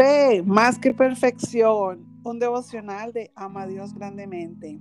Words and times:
Fe, 0.00 0.42
más 0.42 0.78
que 0.78 0.94
perfección, 0.94 2.06
un 2.24 2.38
devocional 2.38 3.12
de 3.12 3.30
Ama 3.36 3.64
a 3.64 3.66
Dios 3.66 3.92
grandemente. 3.92 4.80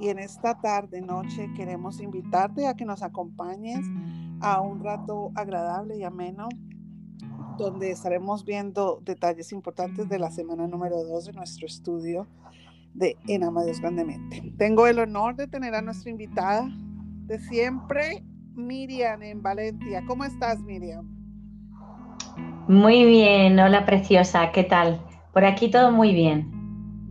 Y 0.00 0.08
en 0.08 0.18
esta 0.18 0.58
tarde, 0.58 1.02
noche, 1.02 1.50
queremos 1.54 2.00
invitarte 2.00 2.66
a 2.66 2.72
que 2.72 2.86
nos 2.86 3.02
acompañes 3.02 3.84
a 4.40 4.62
un 4.62 4.82
rato 4.82 5.32
agradable 5.34 5.98
y 5.98 6.04
ameno, 6.04 6.48
donde 7.58 7.90
estaremos 7.90 8.46
viendo 8.46 9.02
detalles 9.04 9.52
importantes 9.52 10.08
de 10.08 10.18
la 10.18 10.30
semana 10.30 10.66
número 10.66 11.04
2 11.04 11.26
de 11.26 11.32
nuestro 11.34 11.66
estudio 11.66 12.26
de 12.94 13.18
En 13.26 13.44
Ama 13.44 13.60
a 13.60 13.64
Dios 13.64 13.82
grandemente. 13.82 14.54
Tengo 14.56 14.86
el 14.86 14.98
honor 14.98 15.36
de 15.36 15.46
tener 15.46 15.74
a 15.74 15.82
nuestra 15.82 16.10
invitada 16.10 16.66
de 17.26 17.38
siempre, 17.38 18.24
Miriam 18.54 19.22
en 19.22 19.42
Valencia. 19.42 20.02
¿Cómo 20.06 20.24
estás, 20.24 20.62
Miriam? 20.62 21.17
Muy 22.68 23.06
bien, 23.06 23.58
hola 23.58 23.86
preciosa, 23.86 24.52
¿qué 24.52 24.62
tal? 24.62 25.00
Por 25.32 25.46
aquí 25.46 25.70
todo 25.70 25.90
muy 25.90 26.12
bien. 26.12 26.50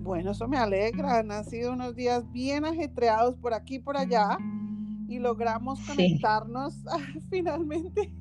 Bueno, 0.04 0.30
eso 0.30 0.48
me 0.48 0.56
alegra. 0.56 1.18
Han 1.18 1.46
sido 1.46 1.74
unos 1.74 1.96
días 1.96 2.32
bien 2.32 2.64
ajetreados 2.64 3.38
por 3.38 3.56
aquí 3.56 3.78
y 3.78 3.80
por 3.80 3.98
allá 3.98 4.38
y 5.08 5.18
logramos 5.18 5.80
conectarnos 5.80 6.84
finalmente, 7.32 8.14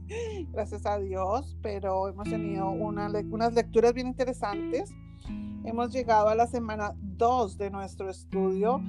gracias 0.51 0.87
a 0.87 0.99
Dios, 0.99 1.59
pero 1.61 2.09
hemos 2.09 2.27
tenido 2.27 2.71
una, 2.71 3.11
unas 3.31 3.53
lecturas 3.53 3.93
bien 3.93 4.07
interesantes. 4.07 4.95
Hemos 5.63 5.93
llegado 5.93 6.31
a 6.31 6.35
la 6.35 6.47
semana 6.47 6.95
2 7.03 7.59
de 7.59 7.71
nuestro 7.71 8.09
estudio, 8.09 8.81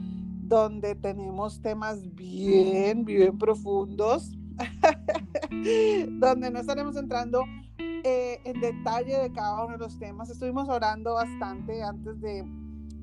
donde 0.43 0.95
tenemos 0.95 1.61
temas 1.61 2.15
bien, 2.15 3.03
bien 3.03 3.37
profundos, 3.37 4.37
donde 6.21 6.49
no 6.49 6.59
estaremos 6.59 6.95
entrando 6.95 7.43
eh, 8.07 8.39
en 8.45 8.61
detalle 8.61 9.17
de 9.17 9.31
cada 9.33 9.65
uno 9.65 9.73
de 9.73 9.79
los 9.79 9.99
temas. 9.99 10.29
Estuvimos 10.29 10.69
orando 10.69 11.15
bastante 11.15 11.83
antes 11.83 12.21
de, 12.21 12.45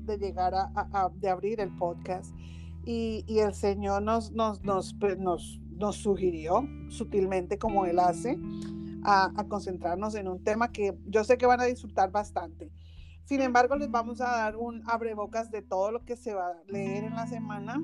de 0.05 0.17
llegar 0.17 0.55
a, 0.55 1.11
de 1.15 1.29
abrir 1.29 1.59
el 1.59 1.69
podcast 1.75 2.35
y, 2.83 3.23
y 3.27 3.39
el 3.39 3.53
Señor 3.53 4.01
nos, 4.01 4.31
nos, 4.31 4.63
nos, 4.63 4.95
pues, 4.95 5.19
nos, 5.19 5.61
nos, 5.69 5.97
sugirió 5.97 6.67
sutilmente 6.89 7.59
como 7.59 7.85
Él 7.85 7.99
hace 7.99 8.39
a, 9.03 9.31
a, 9.35 9.47
concentrarnos 9.47 10.15
en 10.15 10.27
un 10.27 10.43
tema 10.43 10.71
que 10.71 10.97
yo 11.05 11.23
sé 11.23 11.37
que 11.37 11.45
van 11.45 11.61
a 11.61 11.65
disfrutar 11.65 12.09
bastante. 12.09 12.71
Sin 13.25 13.41
embargo, 13.41 13.75
les 13.75 13.91
vamos 13.91 14.21
a 14.21 14.31
dar 14.31 14.55
un 14.55 14.81
abrebocas 14.87 15.51
de 15.51 15.61
todo 15.61 15.91
lo 15.91 16.03
que 16.03 16.15
se 16.15 16.33
va 16.33 16.47
a 16.47 16.63
leer 16.67 17.03
en 17.03 17.13
la 17.13 17.27
semana. 17.27 17.79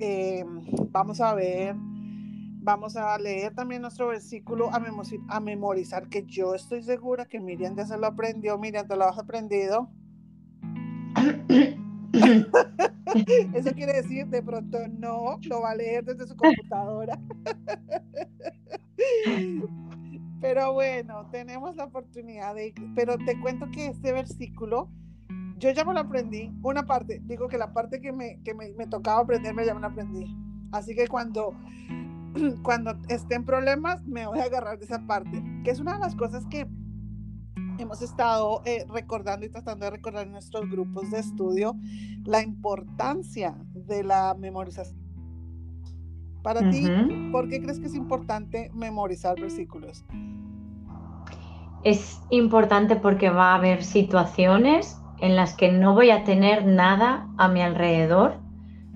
Eh, 0.00 0.44
vamos 0.90 1.20
a 1.20 1.34
ver 1.34 1.76
Vamos 2.64 2.96
a 2.96 3.16
leer 3.18 3.54
también 3.54 3.82
nuestro 3.82 4.08
versículo 4.08 4.70
a, 4.72 4.80
memorizar, 5.38 6.08
que 6.08 6.24
yo 6.24 6.54
estoy 6.54 6.82
segura 6.82 7.26
que 7.26 7.38
Miriam 7.38 7.76
ya 7.76 7.84
se 7.84 7.98
lo 7.98 8.06
aprendió. 8.06 8.56
Miriam, 8.56 8.88
¿te 8.88 8.96
lo 8.96 9.04
has 9.04 9.18
aprendido? 9.18 9.90
Eso 13.52 13.70
quiere 13.74 13.92
decir, 13.92 14.28
de 14.28 14.42
pronto 14.42 14.78
no, 14.88 15.38
lo 15.42 15.60
va 15.60 15.72
a 15.72 15.74
leer 15.74 16.06
desde 16.06 16.26
su 16.26 16.34
computadora. 16.34 17.20
Pero 20.40 20.72
bueno, 20.72 21.28
tenemos 21.30 21.76
la 21.76 21.84
oportunidad 21.84 22.54
de... 22.54 22.72
Pero 22.94 23.18
te 23.18 23.38
cuento 23.42 23.70
que 23.72 23.88
este 23.88 24.14
versículo, 24.14 24.88
yo 25.58 25.70
ya 25.70 25.84
me 25.84 25.92
lo 25.92 26.00
aprendí, 26.00 26.50
una 26.62 26.86
parte, 26.86 27.20
digo 27.26 27.46
que 27.46 27.58
la 27.58 27.74
parte 27.74 28.00
que 28.00 28.10
me, 28.10 28.40
que 28.42 28.54
me, 28.54 28.72
me 28.72 28.86
tocaba 28.86 29.20
aprenderme 29.20 29.66
ya 29.66 29.74
me 29.74 29.82
la 29.82 29.88
aprendí. 29.88 30.34
Así 30.72 30.94
que 30.94 31.06
cuando 31.06 31.54
cuando 32.62 32.96
esté 33.08 33.36
en 33.36 33.44
problemas 33.44 34.04
me 34.04 34.26
voy 34.26 34.40
a 34.40 34.44
agarrar 34.44 34.78
de 34.78 34.84
esa 34.84 35.06
parte, 35.06 35.42
que 35.64 35.70
es 35.70 35.80
una 35.80 35.94
de 35.94 36.00
las 36.00 36.14
cosas 36.14 36.44
que 36.46 36.66
hemos 37.78 38.02
estado 38.02 38.62
eh, 38.64 38.84
recordando 38.88 39.46
y 39.46 39.48
tratando 39.48 39.84
de 39.84 39.90
recordar 39.90 40.26
en 40.26 40.32
nuestros 40.32 40.68
grupos 40.70 41.10
de 41.10 41.18
estudio, 41.18 41.74
la 42.24 42.42
importancia 42.42 43.56
de 43.72 44.04
la 44.04 44.34
memorización. 44.38 45.02
Para 46.42 46.70
ti, 46.70 46.86
¿por 47.32 47.48
qué 47.48 47.62
crees 47.62 47.80
que 47.80 47.86
es 47.86 47.94
importante 47.94 48.70
memorizar 48.74 49.40
versículos? 49.40 50.04
Es 51.82 52.20
importante 52.30 52.96
porque 52.96 53.30
va 53.30 53.52
a 53.52 53.54
haber 53.54 53.82
situaciones 53.82 55.00
en 55.20 55.36
las 55.36 55.54
que 55.54 55.72
no 55.72 55.94
voy 55.94 56.10
a 56.10 56.24
tener 56.24 56.66
nada 56.66 57.28
a 57.38 57.48
mi 57.48 57.62
alrededor 57.62 58.43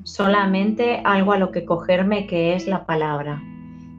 solamente 0.09 1.03
algo 1.05 1.33
a 1.33 1.39
lo 1.39 1.53
que 1.53 1.65
cogerme 1.65 2.27
que 2.27 2.55
es 2.55 2.67
la 2.67 2.87
palabra. 2.87 3.43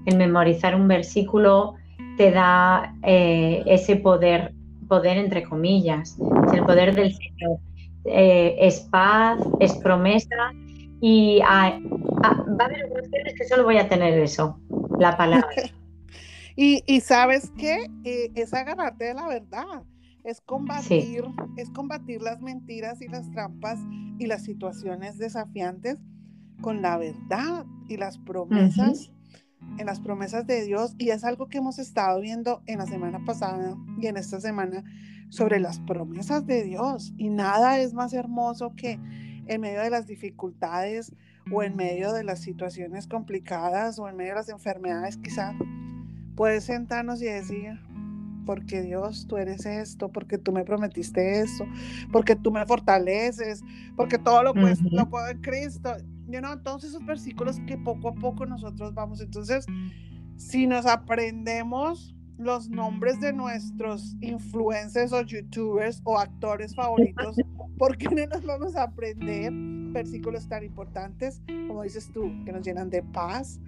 El 0.05 0.17
memorizar 0.17 0.75
un 0.75 0.87
versículo 0.87 1.75
te 2.17 2.31
da 2.31 2.95
eh, 3.03 3.63
ese 3.67 3.95
poder, 3.95 4.53
poder 4.87 5.17
entre 5.17 5.43
comillas, 5.43 6.17
el 6.53 6.65
poder 6.65 6.95
del 6.95 7.13
Señor. 7.13 7.59
Eh, 8.05 8.55
es 8.59 8.79
paz, 8.91 9.39
es 9.59 9.75
promesa 9.77 10.51
y 10.99 11.39
va 11.41 11.67
a 12.23 12.65
haber 12.65 12.85
ocasiones 12.85 13.35
que 13.37 13.47
solo 13.47 13.63
voy 13.63 13.77
a 13.77 13.87
tener 13.87 14.17
eso, 14.17 14.59
la 14.97 15.15
palabra. 15.15 15.47
y, 16.55 17.01
sabes 17.01 17.51
que 17.57 17.87
eh, 18.03 18.31
es 18.33 18.53
agarrarte 18.53 19.05
de 19.05 19.13
la 19.13 19.27
verdad 19.27 19.83
es 20.29 20.41
combatir, 20.41 21.23
es 21.57 21.69
combatir 21.71 22.21
las 22.21 22.41
mentiras 22.41 23.01
y 23.01 23.07
las 23.07 23.29
trampas 23.31 23.79
y 24.17 24.27
las 24.27 24.43
situaciones 24.43 25.17
desafiantes 25.17 25.97
con 26.61 26.81
la 26.81 26.97
verdad 26.97 27.65
y 27.87 27.97
las 27.97 28.17
promesas, 28.17 29.11
en 29.77 29.85
las 29.85 29.99
promesas 29.99 30.45
de 30.45 30.63
Dios. 30.63 30.95
Y 30.97 31.09
es 31.09 31.23
algo 31.23 31.47
que 31.47 31.57
hemos 31.57 31.79
estado 31.79 32.21
viendo 32.21 32.61
en 32.67 32.79
la 32.79 32.85
semana 32.85 33.23
pasada 33.25 33.75
y 33.99 34.07
en 34.07 34.17
esta 34.17 34.39
semana 34.39 34.83
sobre 35.29 35.59
las 35.59 35.79
promesas 35.79 36.45
de 36.45 36.63
Dios. 36.63 37.13
Y 37.17 37.29
nada 37.29 37.79
es 37.79 37.93
más 37.93 38.13
hermoso 38.13 38.73
que 38.75 38.99
en 39.47 39.61
medio 39.61 39.81
de 39.81 39.89
las 39.89 40.05
dificultades 40.05 41.15
o 41.51 41.63
en 41.63 41.75
medio 41.75 42.13
de 42.13 42.23
las 42.23 42.39
situaciones 42.39 43.07
complicadas 43.07 43.97
o 43.97 44.07
en 44.07 44.15
medio 44.15 44.33
de 44.33 44.39
las 44.39 44.49
enfermedades, 44.49 45.17
quizá 45.17 45.55
puedes 46.35 46.65
sentarnos 46.65 47.21
y 47.21 47.25
decir, 47.25 47.79
porque 48.45 48.81
Dios, 48.81 49.25
tú 49.27 49.37
eres 49.37 49.65
esto, 49.65 50.09
porque 50.11 50.37
tú 50.37 50.51
me 50.51 50.63
prometiste 50.63 51.41
eso, 51.41 51.65
porque 52.11 52.35
tú 52.35 52.51
me 52.51 52.65
fortaleces, 52.65 53.63
porque 53.95 54.17
todo 54.17 54.43
lo, 54.43 54.53
puedes, 54.53 54.81
lo 54.81 55.09
puedo 55.09 55.27
en 55.27 55.41
Cristo. 55.41 55.95
You 56.27 56.39
know, 56.39 56.59
todos 56.61 56.83
esos 56.83 57.05
versículos 57.05 57.59
que 57.67 57.77
poco 57.77 58.09
a 58.09 58.13
poco 58.13 58.45
nosotros 58.45 58.93
vamos. 58.93 59.21
Entonces, 59.21 59.65
si 60.35 60.67
nos 60.67 60.85
aprendemos 60.85 62.15
los 62.37 62.69
nombres 62.69 63.19
de 63.19 63.33
nuestros 63.33 64.15
influencers 64.21 65.11
o 65.11 65.21
youtubers 65.21 66.01
o 66.05 66.17
actores 66.17 66.73
favoritos, 66.73 67.35
¿por 67.77 67.97
qué 67.97 68.07
no 68.07 68.25
nos 68.27 68.45
vamos 68.45 68.75
a 68.75 68.83
aprender 68.83 69.51
versículos 69.91 70.47
tan 70.47 70.63
importantes, 70.63 71.41
como 71.67 71.83
dices 71.83 72.09
tú, 72.13 72.31
que 72.45 72.51
nos 72.51 72.65
llenan 72.65 72.89
de 72.89 73.03
paz, 73.03 73.59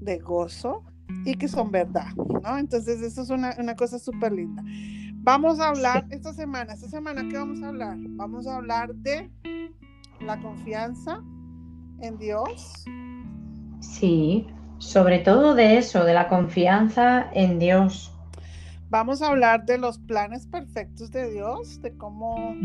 de 0.00 0.18
gozo 0.18 0.84
y 1.24 1.34
que 1.34 1.48
son 1.48 1.70
verdad, 1.70 2.12
¿no? 2.16 2.58
Entonces, 2.58 3.00
eso 3.02 3.22
es 3.22 3.30
una, 3.30 3.54
una 3.58 3.76
cosa 3.76 3.98
súper 3.98 4.32
linda. 4.32 4.62
Vamos 5.22 5.60
a 5.60 5.68
hablar 5.68 6.06
esta 6.10 6.32
semana, 6.32 6.72
esta 6.72 6.88
semana, 6.88 7.28
¿qué 7.28 7.36
vamos 7.36 7.62
a 7.62 7.68
hablar? 7.68 7.96
Vamos 7.98 8.46
a 8.46 8.56
hablar 8.56 8.94
de 8.94 9.30
la 10.20 10.40
confianza 10.40 11.22
en 12.00 12.18
Dios. 12.18 12.84
Sí, 13.80 14.46
sobre 14.78 15.18
todo 15.18 15.54
de 15.54 15.76
eso, 15.76 16.04
de 16.04 16.14
la 16.14 16.28
confianza 16.28 17.30
en 17.32 17.58
Dios. 17.58 18.12
Vamos 18.88 19.22
a 19.22 19.28
hablar 19.28 19.66
de 19.66 19.78
los 19.78 19.98
planes 19.98 20.46
perfectos 20.46 21.10
de 21.12 21.30
Dios, 21.30 21.80
de 21.80 21.96
cómo 21.96 22.56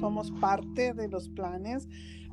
somos 0.00 0.32
parte 0.32 0.92
de 0.92 1.08
los 1.08 1.28
planes. 1.28 1.88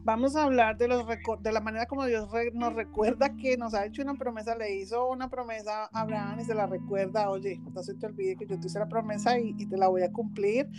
Vamos 0.06 0.36
a 0.36 0.44
hablar 0.44 0.78
de, 0.78 0.88
los 0.88 1.04
de 1.42 1.52
la 1.52 1.62
manera 1.62 1.88
como 1.88 2.06
Dios 2.06 2.30
nos 2.54 2.74
recuerda 2.76 3.36
que 3.38 3.58
nos 3.58 3.74
ha 3.74 3.88
hecho 3.88 4.04
una 4.04 4.14
promesa, 4.14 4.56
le 4.56 4.76
hizo 4.76 5.10
una 5.10 5.32
promesa 5.32 5.90
a 5.92 6.02
Abraham 6.02 6.42
y 6.42 6.44
se 6.44 6.54
la 6.54 6.68
recuerda, 6.68 7.32
oye, 7.32 7.59
no 7.74 7.82
se 7.82 7.96
te 7.96 8.06
olvide 8.06 8.35
que 8.35 8.46
yo 8.46 8.59
te 8.59 8.68
hice 8.68 8.78
la 8.78 8.88
promesa 8.88 9.40
y, 9.40 9.66
te 9.66 9.78
la 9.78 9.88
voy 9.88 10.03
a 10.03 10.12
cumplir. 10.12 10.70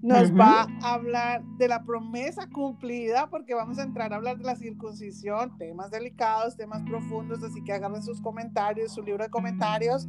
Nos 0.00 0.32
va 0.32 0.68
a 0.80 0.94
hablar 0.94 1.42
de 1.58 1.66
la 1.66 1.82
promesa 1.82 2.48
cumplida 2.50 3.28
porque 3.30 3.52
vamos 3.52 3.80
a 3.80 3.82
entrar 3.82 4.12
a 4.12 4.16
hablar 4.16 4.38
de 4.38 4.44
la 4.44 4.54
circuncisión, 4.54 5.58
temas 5.58 5.90
delicados, 5.90 6.56
temas 6.56 6.82
profundos, 6.82 7.42
así 7.42 7.64
que 7.64 7.72
hagan 7.72 8.00
sus 8.00 8.20
comentarios, 8.20 8.92
su 8.92 9.02
libro 9.02 9.24
de 9.24 9.30
comentarios, 9.30 10.06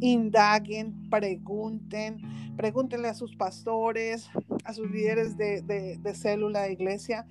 indaguen, 0.00 1.10
pregunten, 1.10 2.22
pregúntenle 2.56 3.08
a 3.08 3.14
sus 3.14 3.36
pastores, 3.36 4.30
a 4.64 4.72
sus 4.72 4.90
líderes 4.90 5.36
de, 5.36 5.60
de, 5.60 5.98
de 5.98 6.14
célula 6.14 6.62
de 6.62 6.72
iglesia 6.72 7.26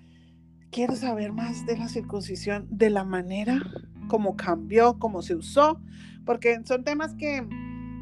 quiero 0.71 0.95
saber 0.95 1.31
más 1.31 1.65
de 1.65 1.77
la 1.77 1.87
circuncisión, 1.87 2.67
de 2.69 2.89
la 2.89 3.03
manera 3.03 3.61
como 4.07 4.35
cambió, 4.35 4.97
cómo 4.99 5.21
se 5.21 5.35
usó, 5.35 5.79
porque 6.25 6.59
son 6.65 6.83
temas 6.83 7.13
que 7.15 7.47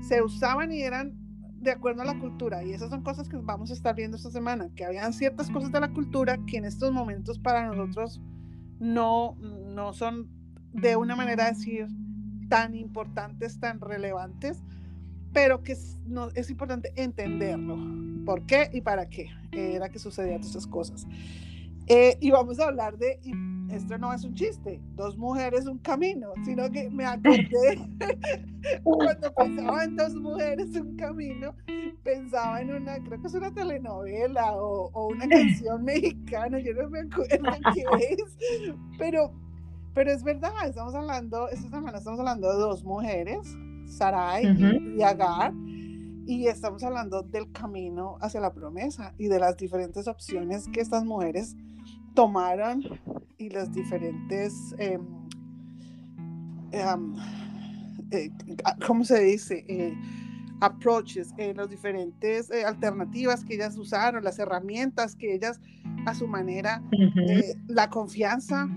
se 0.02 0.22
usaban 0.22 0.72
y 0.72 0.82
eran 0.82 1.14
de 1.60 1.72
acuerdo 1.72 2.02
a 2.02 2.06
la 2.06 2.18
cultura. 2.20 2.64
Y 2.64 2.72
esas 2.72 2.90
son 2.90 3.04
cosas 3.04 3.28
que 3.28 3.38
vamos 3.38 3.72
a 3.72 3.74
estar 3.74 3.96
viendo 3.96 4.18
esta 4.18 4.32
semana, 4.32 4.70
que 4.76 4.86
habían 4.86 5.14
ciertas 5.14 5.50
cosas 5.50 5.72
de 5.72 5.80
la 5.80 5.92
cultura 5.92 6.38
que 6.48 6.58
en 6.58 6.66
estos 6.66 6.92
momentos 6.92 7.40
para 7.40 7.68
nosotros 7.68 8.22
no, 8.80 9.36
no 9.36 9.94
son 9.94 10.30
de 10.74 10.96
una 10.96 11.16
manera 11.16 11.50
decir 11.50 11.88
tan 12.50 12.76
importantes, 12.76 13.60
tan 13.60 13.82
relevantes, 13.82 14.64
pero 15.34 15.62
que 15.64 15.74
es 15.74 16.50
importante 16.50 16.94
entenderlo. 16.96 17.78
¿Por 18.26 18.46
qué 18.46 18.70
y 18.74 18.82
para 18.82 19.10
qué 19.10 19.30
era 19.52 19.90
que 19.90 20.00
sucedían 20.00 20.42
esas 20.42 20.68
cosas? 20.68 21.06
Eh, 21.88 22.18
y 22.20 22.32
vamos 22.32 22.60
a 22.60 22.66
hablar 22.66 22.98
de, 22.98 23.20
y 23.24 23.32
esto 23.74 23.98
no 23.98 24.14
es 24.14 24.24
un 24.24 24.34
chiste, 24.34 24.82
dos 24.96 25.18
mujeres, 25.18 25.66
un 25.68 25.78
camino, 25.80 26.32
sino 26.44 26.70
que 26.70 26.90
me 26.90 27.06
acordé 27.06 27.80
cuando 28.84 29.34
pensaba 29.34 29.84
en 29.84 29.96
dos 29.96 30.16
mujeres, 30.16 30.76
un 30.76 30.98
camino, 30.98 31.54
pensaba 32.04 32.62
en 32.62 32.72
una, 32.72 33.02
creo 33.04 33.22
que 33.22 33.28
es 33.28 33.34
una 33.34 33.54
telenovela 33.54 34.56
o, 34.56 34.90
o 34.92 35.08
una 35.08 35.28
canción 35.30 35.84
mexicana, 35.84 36.60
yo 36.60 36.74
no 36.74 36.90
me 36.90 37.00
acuerdo 37.00 37.28
qué 37.74 37.84
es, 38.14 38.38
pero, 38.98 39.32
pero 39.94 40.12
es 40.12 40.24
verdad, 40.24 40.52
estamos 40.66 40.94
hablando, 40.94 41.48
esta 41.50 41.70
semana 41.70 41.98
estamos 41.98 42.20
hablando 42.20 42.52
de 42.52 42.60
dos 42.60 42.84
mujeres, 42.84 43.56
Sarai 43.86 44.46
y 44.98 45.02
Agar, 45.02 45.54
y 46.26 46.48
estamos 46.48 46.84
hablando 46.84 47.22
del 47.22 47.50
camino 47.54 48.18
hacia 48.20 48.42
la 48.42 48.54
promesa 48.54 49.14
y 49.18 49.30
de 49.30 49.40
las 49.40 49.56
diferentes 49.56 50.10
opciones 50.10 50.68
que 50.68 50.82
estas 50.82 51.06
mujeres 51.06 51.56
tomaron 52.18 52.82
y 53.38 53.52
las 53.52 53.72
diferentes, 53.72 54.74
eh, 54.80 54.98
eh, 56.72 58.32
¿cómo 58.88 59.06
se 59.06 59.20
dice? 59.20 59.64
Eh, 59.68 59.96
approaches, 60.60 61.32
las 61.56 61.70
diferentes 61.70 62.50
alternativas 62.66 63.46
que 63.46 63.54
ellas 63.54 63.78
usaron, 63.78 64.24
las 64.24 64.40
herramientas 64.40 65.16
que 65.16 65.36
ellas 65.36 65.62
a 66.08 66.16
su 66.16 66.28
manera, 66.28 66.82
la 67.68 67.88
confianza 67.92 68.68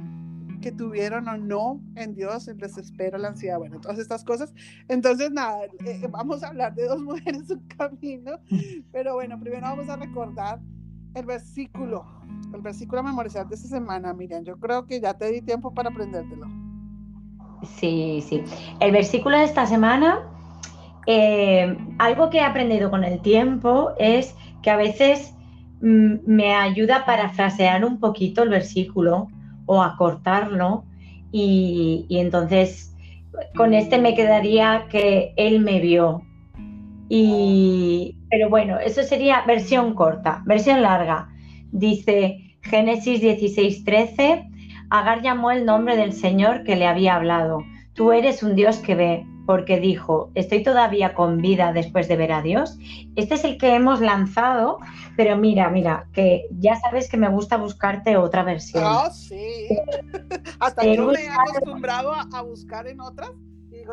que 0.60 0.70
tuvieron 0.70 1.26
o 1.26 1.38
no 1.38 1.80
en 1.94 2.14
Dios, 2.14 2.46
el 2.46 2.58
desespero, 2.58 3.16
la 3.16 3.28
ansiedad, 3.28 3.56
bueno, 3.56 3.80
todas 3.80 3.98
estas 3.98 4.22
cosas. 4.22 4.52
Entonces, 4.88 5.30
nada, 5.30 5.60
vamos 6.10 6.42
a 6.42 6.48
hablar 6.48 6.74
de 6.74 6.84
dos 6.84 7.00
mujeres, 7.02 7.48
un 7.48 7.66
camino, 7.68 8.32
pero 8.92 9.14
bueno, 9.14 9.40
primero 9.40 9.62
vamos 9.62 9.88
a 9.88 9.96
recordar 9.96 10.60
el 11.14 11.24
versículo, 11.24 12.19
el 12.52 12.60
versículo 12.60 13.00
a 13.00 13.04
memorizar 13.04 13.48
de 13.48 13.54
esta 13.54 13.68
semana, 13.68 14.12
Miriam. 14.12 14.44
Yo 14.44 14.58
creo 14.58 14.86
que 14.86 15.00
ya 15.00 15.14
te 15.14 15.30
di 15.30 15.42
tiempo 15.42 15.72
para 15.72 15.90
aprendértelo. 15.90 16.46
Sí, 17.76 18.24
sí. 18.26 18.42
El 18.80 18.92
versículo 18.92 19.36
de 19.38 19.44
esta 19.44 19.66
semana, 19.66 20.20
eh, 21.06 21.76
algo 21.98 22.30
que 22.30 22.38
he 22.38 22.42
aprendido 22.42 22.90
con 22.90 23.04
el 23.04 23.20
tiempo 23.20 23.92
es 23.98 24.34
que 24.62 24.70
a 24.70 24.76
veces 24.76 25.34
mm, 25.80 26.14
me 26.26 26.54
ayuda 26.54 26.96
a 26.96 27.04
parafrasear 27.04 27.84
un 27.84 28.00
poquito 28.00 28.42
el 28.42 28.48
versículo 28.48 29.28
o 29.66 29.82
a 29.82 29.96
cortarlo 29.96 30.84
y, 31.32 32.06
y 32.08 32.18
entonces 32.18 32.90
con 33.54 33.74
este 33.74 33.98
me 33.98 34.14
quedaría 34.14 34.86
que 34.90 35.32
él 35.36 35.60
me 35.60 35.80
vio. 35.80 36.22
Y, 37.08 38.16
pero 38.30 38.48
bueno, 38.48 38.78
eso 38.78 39.02
sería 39.02 39.42
versión 39.46 39.94
corta, 39.94 40.42
versión 40.46 40.82
larga. 40.82 41.28
Dice 41.72 42.56
Génesis 42.62 43.20
16:13, 43.20 44.46
Agar 44.90 45.22
llamó 45.22 45.50
el 45.52 45.64
nombre 45.64 45.96
del 45.96 46.12
Señor 46.12 46.64
que 46.64 46.76
le 46.76 46.86
había 46.86 47.14
hablado. 47.14 47.62
Tú 47.94 48.12
eres 48.12 48.42
un 48.42 48.56
Dios 48.56 48.78
que 48.78 48.94
ve, 48.94 49.26
porque 49.46 49.78
dijo, 49.78 50.30
estoy 50.34 50.62
todavía 50.62 51.14
con 51.14 51.40
vida 51.40 51.72
después 51.72 52.08
de 52.08 52.16
ver 52.16 52.32
a 52.32 52.42
Dios. 52.42 52.76
Este 53.14 53.34
es 53.34 53.44
el 53.44 53.56
que 53.56 53.74
hemos 53.74 54.00
lanzado, 54.00 54.78
pero 55.16 55.36
mira, 55.36 55.70
mira, 55.70 56.08
que 56.12 56.46
ya 56.58 56.76
sabes 56.76 57.08
que 57.08 57.16
me 57.16 57.28
gusta 57.28 57.56
buscarte 57.56 58.16
otra 58.16 58.42
versión. 58.42 58.82
Ah, 58.84 59.10
sí. 59.10 59.68
Hasta 60.60 60.84
yo 60.84 61.06
me 61.06 61.20
he 61.20 61.28
acostumbrado 61.28 62.12
a 62.12 62.42
buscar 62.42 62.88
en 62.88 63.00
otras 63.00 63.30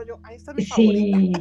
yo, 0.05 0.19
ahí 0.23 0.35
está 0.35 0.53
mi 0.53 0.63
sí, 0.63 1.33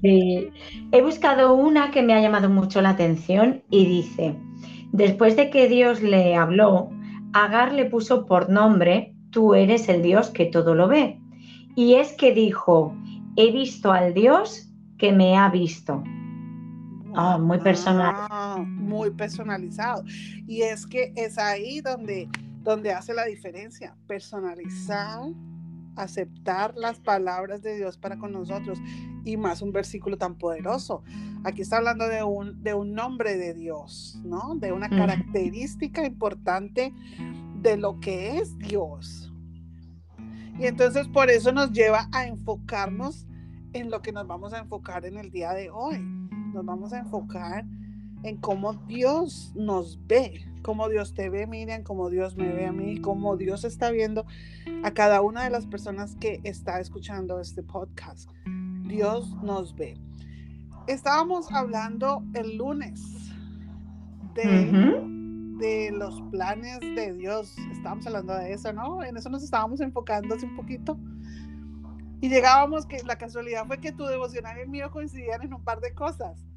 sí. 0.00 0.50
He 0.92 1.02
buscado 1.02 1.54
una 1.54 1.90
que 1.90 2.02
me 2.02 2.14
ha 2.14 2.20
llamado 2.20 2.48
mucho 2.48 2.80
la 2.80 2.90
atención 2.90 3.62
y 3.70 3.86
dice, 3.86 4.34
después 4.92 5.36
de 5.36 5.50
que 5.50 5.68
Dios 5.68 6.02
le 6.02 6.34
habló, 6.36 6.90
Agar 7.32 7.72
le 7.72 7.84
puso 7.84 8.24
por 8.24 8.48
nombre, 8.48 9.14
tú 9.30 9.54
eres 9.54 9.88
el 9.88 10.02
Dios 10.02 10.30
que 10.30 10.46
todo 10.46 10.74
lo 10.74 10.88
ve. 10.88 11.20
Y 11.76 11.94
es 11.94 12.12
que 12.14 12.32
dijo, 12.32 12.96
he 13.36 13.52
visto 13.52 13.92
al 13.92 14.14
Dios 14.14 14.70
que 14.96 15.12
me 15.12 15.36
ha 15.36 15.50
visto. 15.50 16.02
Ah, 17.14 17.38
muy 17.38 17.58
personal. 17.58 18.14
Ah, 18.16 18.64
muy 18.66 19.10
personalizado. 19.10 20.02
Y 20.46 20.62
es 20.62 20.86
que 20.86 21.12
es 21.16 21.38
ahí 21.38 21.80
donde, 21.80 22.28
donde 22.62 22.92
hace 22.92 23.12
la 23.12 23.26
diferencia, 23.26 23.94
personalizar 24.06 25.20
aceptar 25.98 26.74
las 26.76 27.00
palabras 27.00 27.62
de 27.62 27.76
Dios 27.76 27.98
para 27.98 28.18
con 28.18 28.32
nosotros 28.32 28.78
y 29.24 29.36
más 29.36 29.62
un 29.62 29.72
versículo 29.72 30.16
tan 30.16 30.36
poderoso. 30.36 31.02
Aquí 31.44 31.62
está 31.62 31.78
hablando 31.78 32.08
de 32.08 32.22
un, 32.22 32.62
de 32.62 32.74
un 32.74 32.94
nombre 32.94 33.36
de 33.36 33.54
Dios, 33.54 34.20
¿no? 34.24 34.54
De 34.56 34.72
una 34.72 34.88
característica 34.88 36.04
importante 36.04 36.94
de 37.60 37.76
lo 37.76 38.00
que 38.00 38.38
es 38.38 38.56
Dios. 38.58 39.32
Y 40.58 40.66
entonces 40.66 41.06
por 41.08 41.30
eso 41.30 41.52
nos 41.52 41.72
lleva 41.72 42.08
a 42.12 42.26
enfocarnos 42.26 43.26
en 43.72 43.90
lo 43.90 44.02
que 44.02 44.12
nos 44.12 44.26
vamos 44.26 44.52
a 44.52 44.58
enfocar 44.58 45.04
en 45.04 45.16
el 45.18 45.30
día 45.30 45.52
de 45.52 45.70
hoy. 45.70 45.98
Nos 46.52 46.64
vamos 46.64 46.92
a 46.92 46.98
enfocar 46.98 47.64
en 47.64 47.87
cómo 48.40 48.74
Dios 48.74 49.52
nos 49.54 49.98
ve, 50.06 50.44
cómo 50.62 50.88
Dios 50.88 51.14
te 51.14 51.30
ve, 51.30 51.46
Miriam, 51.46 51.82
cómo 51.82 52.10
Dios 52.10 52.36
me 52.36 52.52
ve 52.52 52.66
a 52.66 52.72
mí, 52.72 53.00
cómo 53.00 53.36
Dios 53.36 53.64
está 53.64 53.90
viendo 53.90 54.26
a 54.84 54.90
cada 54.90 55.22
una 55.22 55.44
de 55.44 55.50
las 55.50 55.66
personas 55.66 56.16
que 56.16 56.40
está 56.44 56.80
escuchando 56.80 57.40
este 57.40 57.62
podcast. 57.62 58.30
Dios 58.86 59.34
nos 59.42 59.74
ve. 59.74 59.96
Estábamos 60.86 61.52
hablando 61.52 62.24
el 62.34 62.56
lunes 62.56 63.00
de, 64.34 65.00
de 65.58 65.90
los 65.92 66.20
planes 66.30 66.80
de 66.80 67.14
Dios. 67.14 67.56
Estábamos 67.70 68.06
hablando 68.06 68.34
de 68.34 68.52
eso, 68.52 68.72
¿no? 68.72 69.04
En 69.04 69.16
eso 69.16 69.28
nos 69.28 69.42
estábamos 69.42 69.80
enfocando 69.80 70.34
hace 70.34 70.46
un 70.46 70.56
poquito. 70.56 70.98
Y 72.20 72.28
llegábamos 72.28 72.86
que 72.86 73.02
la 73.04 73.16
casualidad 73.16 73.66
fue 73.66 73.78
que 73.78 73.92
tu 73.92 74.04
devocional 74.04 74.58
y 74.58 74.62
el 74.62 74.68
mío 74.68 74.90
coincidían 74.90 75.42
en 75.42 75.54
un 75.54 75.62
par 75.62 75.80
de 75.80 75.94
cosas 75.94 76.47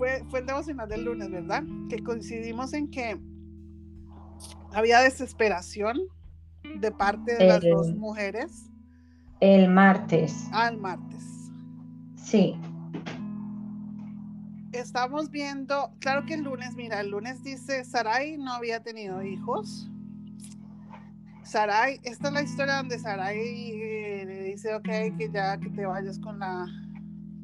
fue, 0.00 0.24
el 0.38 0.46
devocional 0.46 0.88
del 0.88 1.04
lunes, 1.04 1.30
¿verdad? 1.30 1.62
Que 1.90 2.02
coincidimos 2.02 2.72
en 2.72 2.90
que 2.90 3.20
había 4.72 5.00
desesperación 5.00 5.98
de 6.80 6.90
parte 6.90 7.36
de 7.36 7.46
las 7.46 7.60
dos 7.60 7.94
mujeres. 7.94 8.70
El 9.40 9.68
martes. 9.68 10.48
Ah, 10.52 10.68
el 10.68 10.78
martes. 10.78 11.22
Sí. 12.16 12.56
Estamos 14.72 15.30
viendo, 15.30 15.92
claro 15.98 16.24
que 16.24 16.32
el 16.32 16.44
lunes, 16.44 16.76
mira, 16.76 17.00
el 17.00 17.10
lunes 17.10 17.42
dice, 17.44 17.84
Sarai 17.84 18.38
no 18.38 18.54
había 18.54 18.82
tenido 18.82 19.22
hijos. 19.22 19.90
Sarai, 21.42 22.00
esta 22.04 22.28
es 22.28 22.34
la 22.34 22.42
historia 22.42 22.76
donde 22.76 22.98
Sarai 22.98 23.36
eh, 23.38 24.24
le 24.26 24.44
dice, 24.44 24.74
ok, 24.74 25.18
que 25.18 25.30
ya 25.30 25.58
que 25.58 25.68
te 25.68 25.84
vayas 25.84 26.18
con 26.20 26.38
la 26.38 26.66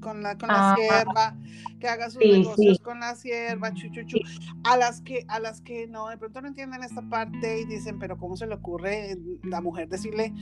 con 0.01 0.23
la, 0.23 0.37
con 0.37 0.49
la 0.49 0.75
sierva, 0.77 1.37
que 1.81 1.89
haga 1.89 2.11
sus 2.11 2.23
negocios 2.25 2.79
con 2.81 3.01
la 3.01 3.15
sierva, 3.15 3.73
chuchuchu, 3.73 4.19
a 4.65 4.77
las 4.77 5.01
que, 5.01 5.25
a 5.29 5.41
las 5.41 5.61
que 5.61 5.87
no, 5.87 6.09
de 6.09 6.17
pronto 6.17 6.41
no 6.41 6.49
entienden 6.49 6.83
esta 6.83 7.03
parte 7.03 7.61
y 7.61 7.65
dicen, 7.67 7.99
pero 7.99 8.17
¿cómo 8.17 8.37
se 8.37 8.47
le 8.47 8.55
ocurre 8.55 9.17
la 9.43 9.61
mujer 9.61 9.89
decirle 9.89 10.33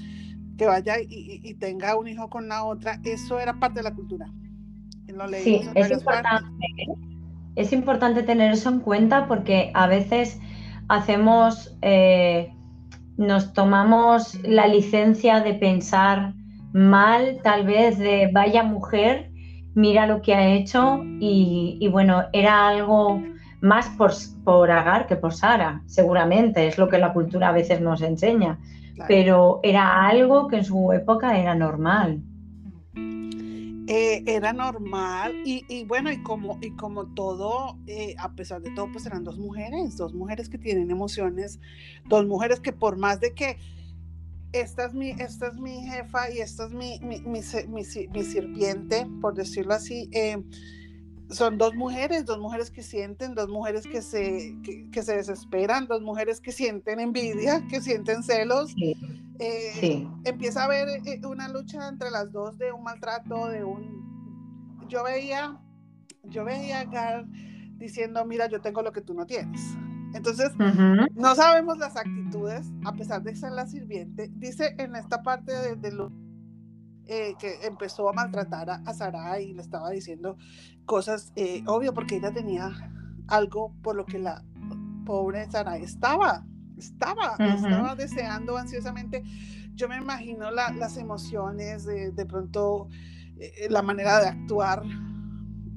que 0.56 0.66
vaya 0.66 0.96
y, 1.00 1.54
tenga 1.54 1.96
un 1.96 2.08
hijo 2.08 2.28
con 2.28 2.48
la 2.48 2.64
otra? 2.64 3.00
Eso 3.04 3.38
era 3.38 3.58
parte 3.58 3.80
de 3.80 3.84
la 3.84 3.94
cultura. 3.94 4.26
Lo 5.08 5.28
sí, 5.28 5.60
es 5.74 5.90
importante, 5.90 6.46
es 7.56 7.72
importante 7.72 8.22
tener 8.22 8.52
eso 8.52 8.68
en 8.68 8.80
cuenta 8.80 9.28
porque 9.28 9.70
a 9.74 9.86
veces 9.86 10.40
hacemos, 10.88 11.76
eh, 11.82 12.52
nos 13.16 13.52
tomamos 13.52 14.34
la 14.42 14.66
licencia 14.66 15.40
de 15.40 15.54
pensar 15.54 16.34
mal, 16.72 17.38
tal 17.44 17.64
vez 17.64 17.98
de 17.98 18.28
vaya 18.32 18.64
mujer 18.64 19.30
mira 19.74 20.06
lo 20.06 20.22
que 20.22 20.34
ha 20.34 20.54
hecho 20.54 21.02
y, 21.20 21.88
bueno, 21.90 22.24
era 22.32 22.68
algo 22.68 23.22
más 23.60 23.88
por, 23.90 24.12
por, 24.44 24.70
Agar 24.70 25.06
que 25.06 25.16
por 25.16 25.32
Sara, 25.32 25.82
seguramente, 25.86 26.66
es 26.66 26.78
lo 26.78 26.88
que 26.88 26.98
la 26.98 27.12
cultura 27.12 27.48
a 27.48 27.52
veces 27.52 27.80
nos 27.80 28.02
enseña, 28.02 28.58
pero 29.08 29.60
era 29.62 30.06
algo 30.06 30.48
que 30.48 30.56
en 30.56 30.64
su 30.64 30.92
época 30.92 31.38
era 31.38 31.54
normal. 31.54 32.22
Eh, 33.86 34.24
era 34.26 34.54
normal 34.54 35.34
y, 35.44 35.84
bueno, 35.84 36.10
y 36.10 36.22
como, 36.22 36.58
y 36.62 36.70
como 36.70 37.06
todo, 37.08 37.76
eh, 37.86 38.14
a 38.18 38.32
pesar 38.32 38.62
de 38.62 38.70
todo, 38.70 38.90
pues 38.90 39.04
eran 39.04 39.24
dos 39.24 39.38
mujeres, 39.38 39.98
dos 39.98 40.14
mujeres 40.14 40.48
que 40.48 40.56
tienen 40.56 40.90
emociones, 40.90 41.60
dos 42.06 42.24
mujeres 42.26 42.60
que 42.60 42.72
por 42.72 42.96
más 42.96 43.20
de 43.20 43.34
que 43.34 43.58
esta 44.54 44.84
es 44.86 44.94
mi, 44.94 45.10
esta 45.10 45.48
es 45.48 45.54
mi 45.54 45.82
jefa 45.82 46.30
y 46.30 46.38
esta 46.38 46.66
es 46.66 46.72
mi, 46.72 47.00
mi, 47.00 47.20
mi, 47.20 48.24
sirviente, 48.24 49.06
por 49.20 49.34
decirlo 49.34 49.74
así. 49.74 50.08
Eh, 50.12 50.42
son 51.28 51.58
dos 51.58 51.74
mujeres, 51.74 52.24
dos 52.24 52.38
mujeres 52.38 52.70
que 52.70 52.82
sienten, 52.82 53.34
dos 53.34 53.48
mujeres 53.48 53.84
que 53.84 54.00
se, 54.00 54.56
que, 54.92 55.02
se 55.02 55.16
desesperan, 55.16 55.88
dos 55.88 56.02
mujeres 56.02 56.40
que 56.40 56.52
sienten 56.52 57.00
envidia, 57.00 57.66
que 57.68 57.80
sienten 57.80 58.22
celos, 58.22 58.74
Eh, 59.40 60.06
empieza 60.22 60.62
a 60.62 60.64
haber 60.66 60.88
eh, 61.04 61.20
una 61.26 61.48
lucha 61.48 61.88
entre 61.88 62.08
las 62.12 62.30
dos 62.30 62.56
de 62.56 62.70
un 62.70 62.84
maltrato, 62.84 63.48
de 63.48 63.64
un... 63.64 64.86
Yo 64.88 65.02
veía, 65.02 65.60
yo 66.22 66.44
veía 66.44 66.80
a 66.80 66.84
Gar 66.84 67.26
diciendo, 67.76 68.24
mira, 68.24 68.46
yo 68.46 68.60
tengo 68.60 68.80
lo 68.82 68.92
que 68.92 69.00
tú 69.00 69.12
no 69.12 69.26
tienes. 69.26 69.60
Entonces, 70.14 70.52
no 71.14 71.34
sabemos 71.34 71.76
las 71.78 71.96
actitudes, 71.96 72.66
a 72.84 72.92
pesar 72.92 73.22
de 73.22 73.36
ser 73.36 73.52
la 73.52 73.66
sirviente. 73.66 74.30
Dice 74.36 74.74
en 74.78 74.96
esta 74.96 75.22
parte 75.22 75.76
de, 75.76 75.92
lo 75.92 76.12
eh, 77.06 77.34
que 77.38 77.66
empezó 77.66 78.08
a 78.08 78.12
maltratar 78.12 78.70
a, 78.70 78.74
a 78.86 78.94
Sara 78.94 79.40
y 79.40 79.52
le 79.52 79.60
estaba 79.60 79.90
diciendo 79.90 80.36
cosas, 80.86 81.32
obvio, 81.66 81.92
porque 81.92 82.16
ella 82.16 82.32
tenía 82.32 82.70
algo 83.26 83.74
por 83.82 83.96
lo 83.96 84.06
que 84.06 84.18
la 84.18 84.42
pobre 85.04 85.50
Sara 85.50 85.76
estaba 85.76 86.46
estaba, 86.76 87.36
estaba 87.38 87.94
deseando 87.94 88.56
ansiosamente. 88.56 89.22
Yo 89.74 89.88
me 89.88 89.96
imagino 89.96 90.50
las 90.50 90.96
emociones, 90.96 91.84
de, 91.84 92.12
de 92.12 92.26
pronto 92.26 92.88
eh, 93.38 93.68
la 93.70 93.82
manera 93.82 94.20
de 94.20 94.28
actuar, 94.28 94.82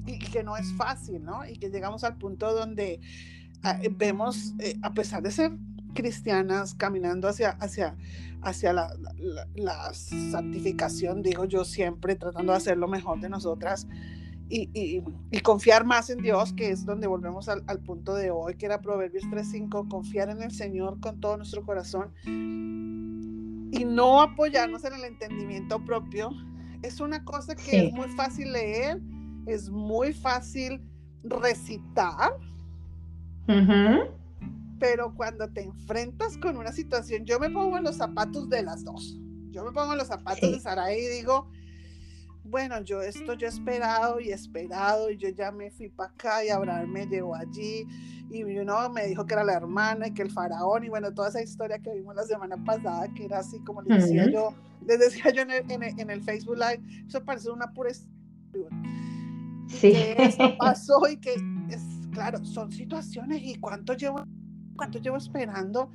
y, 0.06 0.18
que 0.18 0.42
no 0.42 0.56
es 0.56 0.72
fácil, 0.74 1.24
¿no? 1.24 1.44
Y 1.46 1.58
que 1.58 1.70
llegamos 1.70 2.04
al 2.04 2.16
punto 2.16 2.54
donde 2.54 2.94
eh, 2.94 3.00
vemos, 3.96 4.54
eh, 4.58 4.76
a 4.82 4.92
pesar 4.94 5.22
de 5.22 5.30
ser 5.30 5.52
cristianas, 5.94 6.74
caminando 6.74 7.28
hacia, 7.28 7.50
hacia, 7.50 7.96
hacia 8.42 8.72
la, 8.72 8.94
la, 9.54 9.92
santificación, 9.94 11.22
digo 11.22 11.44
yo 11.44 11.64
siempre, 11.64 12.14
tratando 12.14 12.52
de 12.52 12.58
hacer 12.58 12.76
lo 12.76 12.88
mejor 12.88 13.20
de 13.20 13.28
nosotras, 13.28 13.86
y, 14.50 15.02
confiar 15.42 15.84
más 15.84 16.08
en 16.10 16.22
Dios, 16.22 16.52
que 16.52 16.70
es 16.70 16.86
donde 16.86 17.06
volvemos 17.06 17.48
al, 17.48 17.62
punto 17.80 18.14
de 18.14 18.30
hoy, 18.30 18.54
que 18.56 18.66
era 18.66 18.80
Proverbios 18.80 19.24
3.5, 19.24 19.88
confiar 19.88 20.30
en 20.30 20.42
el 20.42 20.52
Señor 20.52 21.00
con 21.00 21.20
todo 21.20 21.36
nuestro 21.36 21.64
corazón 21.64 22.12
y 23.70 23.84
no 23.84 24.22
apoyarnos 24.22 24.84
en 24.84 24.94
el 24.94 25.04
entendimiento 25.04 25.84
propio, 25.84 26.30
es 26.82 27.00
una 27.00 27.24
cosa 27.24 27.54
que 27.54 27.86
es 27.86 27.92
muy 27.92 28.08
fácil 28.10 28.52
leer, 28.52 29.00
es 29.46 29.68
muy 29.68 30.12
fácil 30.12 30.80
recitar, 31.24 32.32
pero 34.78 35.14
cuando 35.14 35.48
te 35.48 35.62
enfrentas 35.62 36.36
con 36.38 36.56
una 36.56 36.72
situación, 36.72 37.24
yo 37.24 37.38
me 37.38 37.50
pongo 37.50 37.78
en 37.78 37.84
los 37.84 37.96
zapatos 37.96 38.48
de 38.48 38.62
las 38.62 38.84
dos. 38.84 39.18
Yo 39.50 39.64
me 39.64 39.72
pongo 39.72 39.92
en 39.92 39.98
los 39.98 40.08
zapatos 40.08 40.52
de 40.52 40.60
Sarai 40.60 40.98
y 40.98 41.08
digo, 41.08 41.50
bueno, 42.44 42.80
yo 42.82 43.02
esto 43.02 43.34
yo 43.34 43.46
he 43.46 43.50
esperado 43.50 44.20
y 44.20 44.30
esperado 44.30 45.10
y 45.10 45.16
yo 45.16 45.28
ya 45.30 45.50
me 45.50 45.70
fui 45.70 45.88
para 45.88 46.10
acá 46.10 46.44
y 46.44 46.48
Abraham 46.48 46.90
me 46.90 47.06
llevó 47.06 47.34
allí 47.34 47.86
y 48.30 48.42
uno 48.42 48.90
me 48.90 49.06
dijo 49.06 49.26
que 49.26 49.34
era 49.34 49.44
la 49.44 49.54
hermana 49.54 50.08
y 50.08 50.14
que 50.14 50.22
el 50.22 50.30
faraón 50.30 50.84
y 50.84 50.88
bueno, 50.88 51.12
toda 51.12 51.28
esa 51.28 51.42
historia 51.42 51.78
que 51.78 51.94
vimos 51.94 52.14
la 52.14 52.24
semana 52.24 52.62
pasada 52.62 53.08
que 53.14 53.24
era 53.24 53.38
así 53.38 53.58
como 53.60 53.82
les 53.82 54.04
decía 54.04 54.30
yo, 54.30 54.54
les 54.86 54.98
decía 54.98 55.30
yo 55.30 55.42
en 55.42 55.50
el, 55.50 55.70
en, 55.70 56.10
el, 56.10 56.22
Facebook 56.22 56.56
Live, 56.56 56.82
eso 57.06 57.24
parece 57.24 57.50
una 57.50 57.72
pura 57.72 57.90
Sí. 57.90 59.92
Que 59.92 60.16
eso 60.18 60.56
pasó 60.58 61.02
y 61.10 61.18
que 61.18 61.34
claro, 62.18 62.44
son 62.44 62.72
situaciones 62.72 63.40
y 63.44 63.54
cuánto 63.60 63.92
llevo 63.94 64.24
cuánto 64.76 64.98
llevo 64.98 65.16
esperando. 65.16 65.92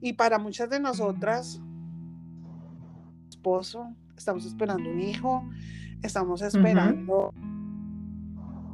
Y 0.00 0.14
para 0.14 0.38
muchas 0.38 0.70
de 0.70 0.80
nosotras 0.80 1.60
esposo, 3.28 3.94
estamos 4.16 4.46
esperando 4.46 4.88
un 4.88 5.00
hijo, 5.00 5.46
estamos 6.02 6.40
esperando 6.40 7.34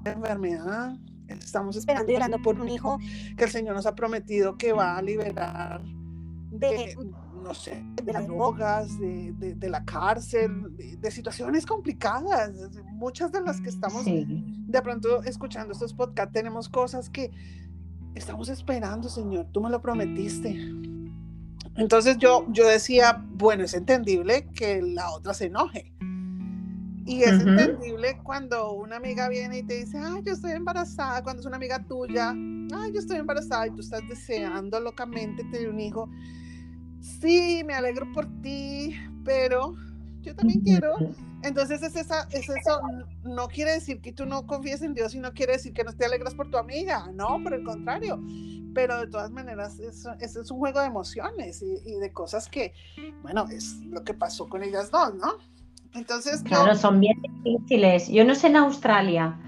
enfermedad, 0.04 0.96
estamos 1.26 1.76
esperando 1.76 2.40
por 2.40 2.60
un 2.60 2.68
hijo. 2.68 2.98
que 3.36 3.44
el 3.44 3.50
Señor 3.50 3.74
nos 3.74 3.86
ha 3.86 3.96
prometido 3.96 4.56
que 4.56 4.72
va 4.72 4.96
a 4.96 5.02
liberar 5.02 5.82
de, 6.52 6.96
no 7.42 7.54
sé, 7.54 7.84
de 8.04 8.12
las 8.12 8.26
drogas, 8.26 9.00
de, 9.00 9.68
la 9.68 9.84
cárcel, 9.84 10.76
de, 10.76 11.10
situaciones 11.10 11.66
complicadas. 11.66 12.52
Muchas 12.92 13.32
de 13.32 13.40
las 13.40 13.60
que 13.60 13.70
estamos 13.70 14.04
de 14.74 14.82
pronto 14.82 15.22
escuchando 15.22 15.72
estos 15.72 15.94
podcasts 15.94 16.32
tenemos 16.32 16.68
cosas 16.68 17.08
que 17.08 17.30
estamos 18.14 18.48
esperando, 18.48 19.08
Señor, 19.08 19.46
tú 19.52 19.60
me 19.60 19.70
lo 19.70 19.80
prometiste. 19.80 20.50
Entonces 21.76 22.18
yo, 22.18 22.46
yo 22.50 22.66
decía, 22.68 23.24
bueno, 23.30 23.64
es 23.64 23.74
entendible 23.74 24.46
que 24.54 24.82
la 24.82 25.10
otra 25.10 25.34
se 25.34 25.46
enoje 25.46 25.92
y 27.06 27.22
es 27.22 27.40
entendible 27.40 28.18
cuando 28.22 28.72
una 28.72 28.96
amiga 28.96 29.28
viene 29.28 29.58
y 29.58 29.62
te 29.62 29.80
dice, 29.80 29.98
ay, 29.98 30.22
yo 30.24 30.32
estoy 30.32 30.52
embarazada, 30.52 31.22
cuando 31.22 31.40
es 31.40 31.46
una 31.46 31.56
amiga 31.56 31.84
tuya, 31.86 32.30
ay, 32.30 32.92
yo 32.92 32.98
estoy 32.98 33.18
embarazada 33.18 33.66
y 33.66 33.70
tú 33.72 33.80
estás 33.80 34.00
deseando 34.08 34.80
locamente 34.80 35.44
tener 35.44 35.68
un 35.68 35.80
hijo. 35.80 36.08
Sí, 37.00 37.62
me 37.66 37.74
alegro 37.74 38.10
por 38.12 38.26
ti, 38.40 38.96
pero 39.22 39.74
yo 40.22 40.34
también 40.34 40.60
quiero. 40.60 40.94
Entonces 41.44 41.82
es, 41.82 41.94
esa, 41.94 42.26
es 42.30 42.48
eso, 42.48 42.80
no 43.22 43.48
quiere 43.48 43.72
decir 43.72 44.00
que 44.00 44.12
tú 44.12 44.26
no 44.26 44.46
confíes 44.46 44.82
en 44.82 44.94
Dios 44.94 45.14
y 45.14 45.18
no 45.18 45.32
quiere 45.32 45.52
decir 45.52 45.72
que 45.74 45.84
no 45.84 45.92
te 45.92 46.04
alegras 46.04 46.34
por 46.34 46.50
tu 46.50 46.56
amiga, 46.56 47.10
no, 47.12 47.40
por 47.42 47.54
el 47.54 47.62
contrario. 47.64 48.20
Pero 48.74 48.98
de 48.98 49.06
todas 49.06 49.30
maneras, 49.30 49.78
eso, 49.78 50.12
es 50.18 50.50
un 50.50 50.58
juego 50.58 50.80
de 50.80 50.86
emociones 50.86 51.62
y, 51.62 51.88
y 51.88 51.94
de 52.00 52.12
cosas 52.12 52.48
que, 52.48 52.72
bueno, 53.22 53.46
es 53.50 53.76
lo 53.86 54.02
que 54.02 54.14
pasó 54.14 54.48
con 54.48 54.64
ellas 54.64 54.90
dos, 54.90 55.14
¿no? 55.14 55.34
Entonces, 55.94 56.42
claro, 56.42 56.74
son 56.74 56.98
bien 56.98 57.16
difíciles. 57.44 58.08
Yo 58.08 58.24
no 58.24 58.34
sé 58.34 58.48
en 58.48 58.56
Australia, 58.56 59.38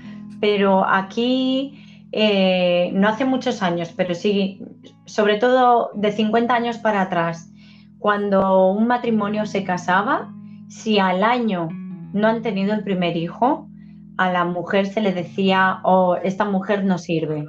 pero 0.40 0.84
aquí 0.86 2.06
eh, 2.12 2.90
no 2.94 3.08
hace 3.08 3.24
muchos 3.24 3.62
años, 3.62 3.92
pero 3.96 4.14
sí, 4.14 4.62
sobre 5.06 5.38
todo 5.38 5.90
de 5.94 6.12
50 6.12 6.54
años 6.54 6.78
para 6.78 7.02
atrás, 7.02 7.50
cuando 7.98 8.68
un 8.68 8.86
matrimonio 8.86 9.44
se 9.46 9.64
casaba, 9.64 10.32
si 10.68 11.00
al 11.00 11.24
año 11.24 11.68
no 12.16 12.28
han 12.28 12.42
tenido 12.42 12.74
el 12.74 12.82
primer 12.82 13.16
hijo, 13.16 13.68
a 14.16 14.30
la 14.30 14.44
mujer 14.44 14.86
se 14.86 15.00
le 15.00 15.12
decía, 15.12 15.80
oh, 15.84 16.16
esta 16.16 16.44
mujer 16.44 16.84
no 16.84 16.98
sirve, 16.98 17.48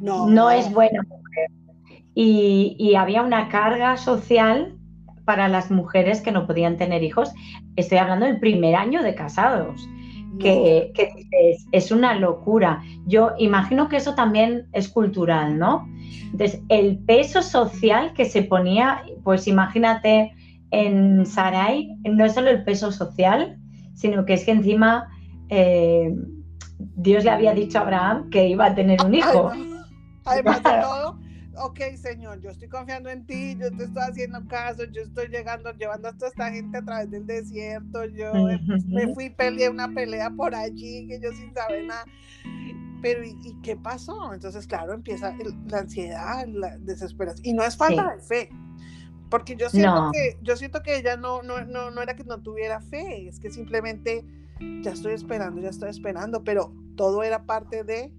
no, 0.00 0.28
no 0.28 0.50
es 0.50 0.72
buena 0.72 1.02
mujer. 1.02 1.50
Y, 2.14 2.76
y 2.78 2.94
había 2.94 3.22
una 3.22 3.48
carga 3.48 3.96
social 3.96 4.76
para 5.24 5.48
las 5.48 5.70
mujeres 5.70 6.20
que 6.20 6.32
no 6.32 6.46
podían 6.46 6.76
tener 6.76 7.02
hijos. 7.02 7.32
Estoy 7.76 7.98
hablando 7.98 8.26
del 8.26 8.40
primer 8.40 8.74
año 8.74 9.02
de 9.02 9.14
casados, 9.14 9.88
que, 10.40 10.92
es, 11.70 11.92
una 11.92 12.14
locura. 12.14 12.82
Yo 13.06 13.32
imagino 13.38 13.88
que 13.88 13.96
eso 13.96 14.14
también 14.14 14.66
es 14.72 14.88
cultural, 14.88 15.58
¿no? 15.58 15.86
Entonces, 16.32 16.62
el 16.68 16.98
peso 16.98 17.42
social 17.42 18.12
que 18.12 18.24
se 18.24 18.42
ponía, 18.42 19.02
pues 19.22 19.46
imagínate 19.46 20.32
en 20.72 21.26
Sarai, 21.26 21.96
no 22.04 22.24
es 22.24 22.34
solo 22.34 22.50
el 22.50 22.64
peso 22.64 22.90
social, 22.92 23.56
sino 24.00 24.24
que 24.24 24.34
es 24.34 24.44
que 24.44 24.52
encima 24.52 25.08
eh, 25.50 26.14
Dios 26.78 27.24
le 27.24 27.30
había 27.30 27.52
dicho 27.52 27.78
a 27.78 27.82
Abraham 27.82 28.30
que 28.30 28.48
iba 28.48 28.66
a 28.66 28.74
tener 28.74 28.98
un 29.04 29.14
hijo. 29.14 29.52
Además 30.24 30.62
de 30.62 30.70
todo, 30.80 31.18
ok, 31.56 31.80
Señor, 31.96 32.40
yo 32.40 32.50
estoy 32.50 32.68
confiando 32.68 33.10
en 33.10 33.26
ti, 33.26 33.56
yo 33.60 33.70
te 33.76 33.84
estoy 33.84 34.02
haciendo 34.02 34.46
caso, 34.48 34.84
yo 34.84 35.02
estoy 35.02 35.28
llegando, 35.28 35.70
llevando 35.72 36.08
a 36.08 36.12
toda 36.14 36.28
esta 36.28 36.50
gente 36.50 36.78
a 36.78 36.82
través 36.82 37.10
del 37.10 37.26
desierto, 37.26 38.06
yo 38.06 38.32
me 38.86 39.14
fui, 39.14 39.28
peleé 39.28 39.68
una 39.68 39.88
pelea 39.92 40.30
por 40.30 40.54
allí, 40.54 41.06
que 41.06 41.20
yo 41.20 41.30
sin 41.32 41.52
saber 41.52 41.84
nada. 41.84 42.04
Pero, 43.02 43.24
¿y, 43.24 43.56
qué 43.62 43.76
pasó? 43.76 44.32
Entonces, 44.32 44.66
claro, 44.66 44.92
empieza 44.92 45.34
la 45.68 45.78
ansiedad, 45.78 46.46
la 46.46 46.76
desesperación. 46.78 47.46
Y 47.46 47.52
no 47.52 47.64
es 47.64 47.76
falta 47.76 48.14
de 48.14 48.20
fe, 48.22 48.50
porque 49.30 49.56
yo 49.56 49.70
siento, 49.70 50.10
que, 50.12 50.38
yo 50.42 50.56
siento 50.56 50.82
que 50.82 50.98
ella 50.98 51.16
no, 51.16 51.42
no, 51.42 51.64
no, 51.64 51.90
no 51.90 52.02
era 52.02 52.16
que 52.16 52.24
no 52.24 52.42
tuviera 52.42 52.80
fe, 52.80 53.28
es 53.28 53.38
que 53.38 53.50
simplemente 53.50 54.24
ya 54.82 54.90
estoy 54.90 55.14
esperando, 55.14 55.60
ya 55.60 55.70
estoy 55.70 55.90
esperando, 55.90 56.44
pero 56.44 56.72
todo 56.96 57.22
era 57.22 57.44
parte 57.44 57.84
de, 57.84 58.12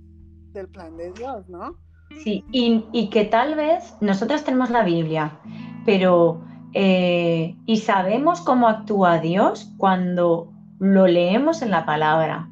del 0.53 0.69
plan 0.69 0.97
de 0.97 1.11
Dios, 1.11 1.47
¿no? 1.49 1.77
Sí, 2.23 2.43
y, 2.51 3.09
que 3.09 3.25
tal 3.25 3.55
vez 3.55 3.95
nosotros 4.01 4.43
tenemos 4.43 4.69
la 4.69 4.83
Biblia, 4.83 5.39
pero 5.85 6.41
eh, 6.73 7.55
y 7.65 7.77
sabemos 7.77 8.41
cómo 8.41 8.67
actúa 8.67 9.19
Dios 9.19 9.71
cuando 9.77 10.51
lo 10.79 11.07
leemos 11.07 11.61
en 11.61 11.71
la 11.71 11.85
palabra, 11.85 12.49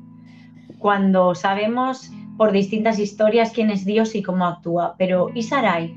cuando 0.77 1.35
sabemos 1.35 2.09
por 2.37 2.51
distintas 2.51 2.99
historias 2.99 3.51
quién 3.51 3.69
es 3.69 3.85
Dios 3.85 4.15
y 4.15 4.23
cómo 4.23 4.45
actúa. 4.45 4.95
Pero 4.97 5.29
Isaray, 5.33 5.93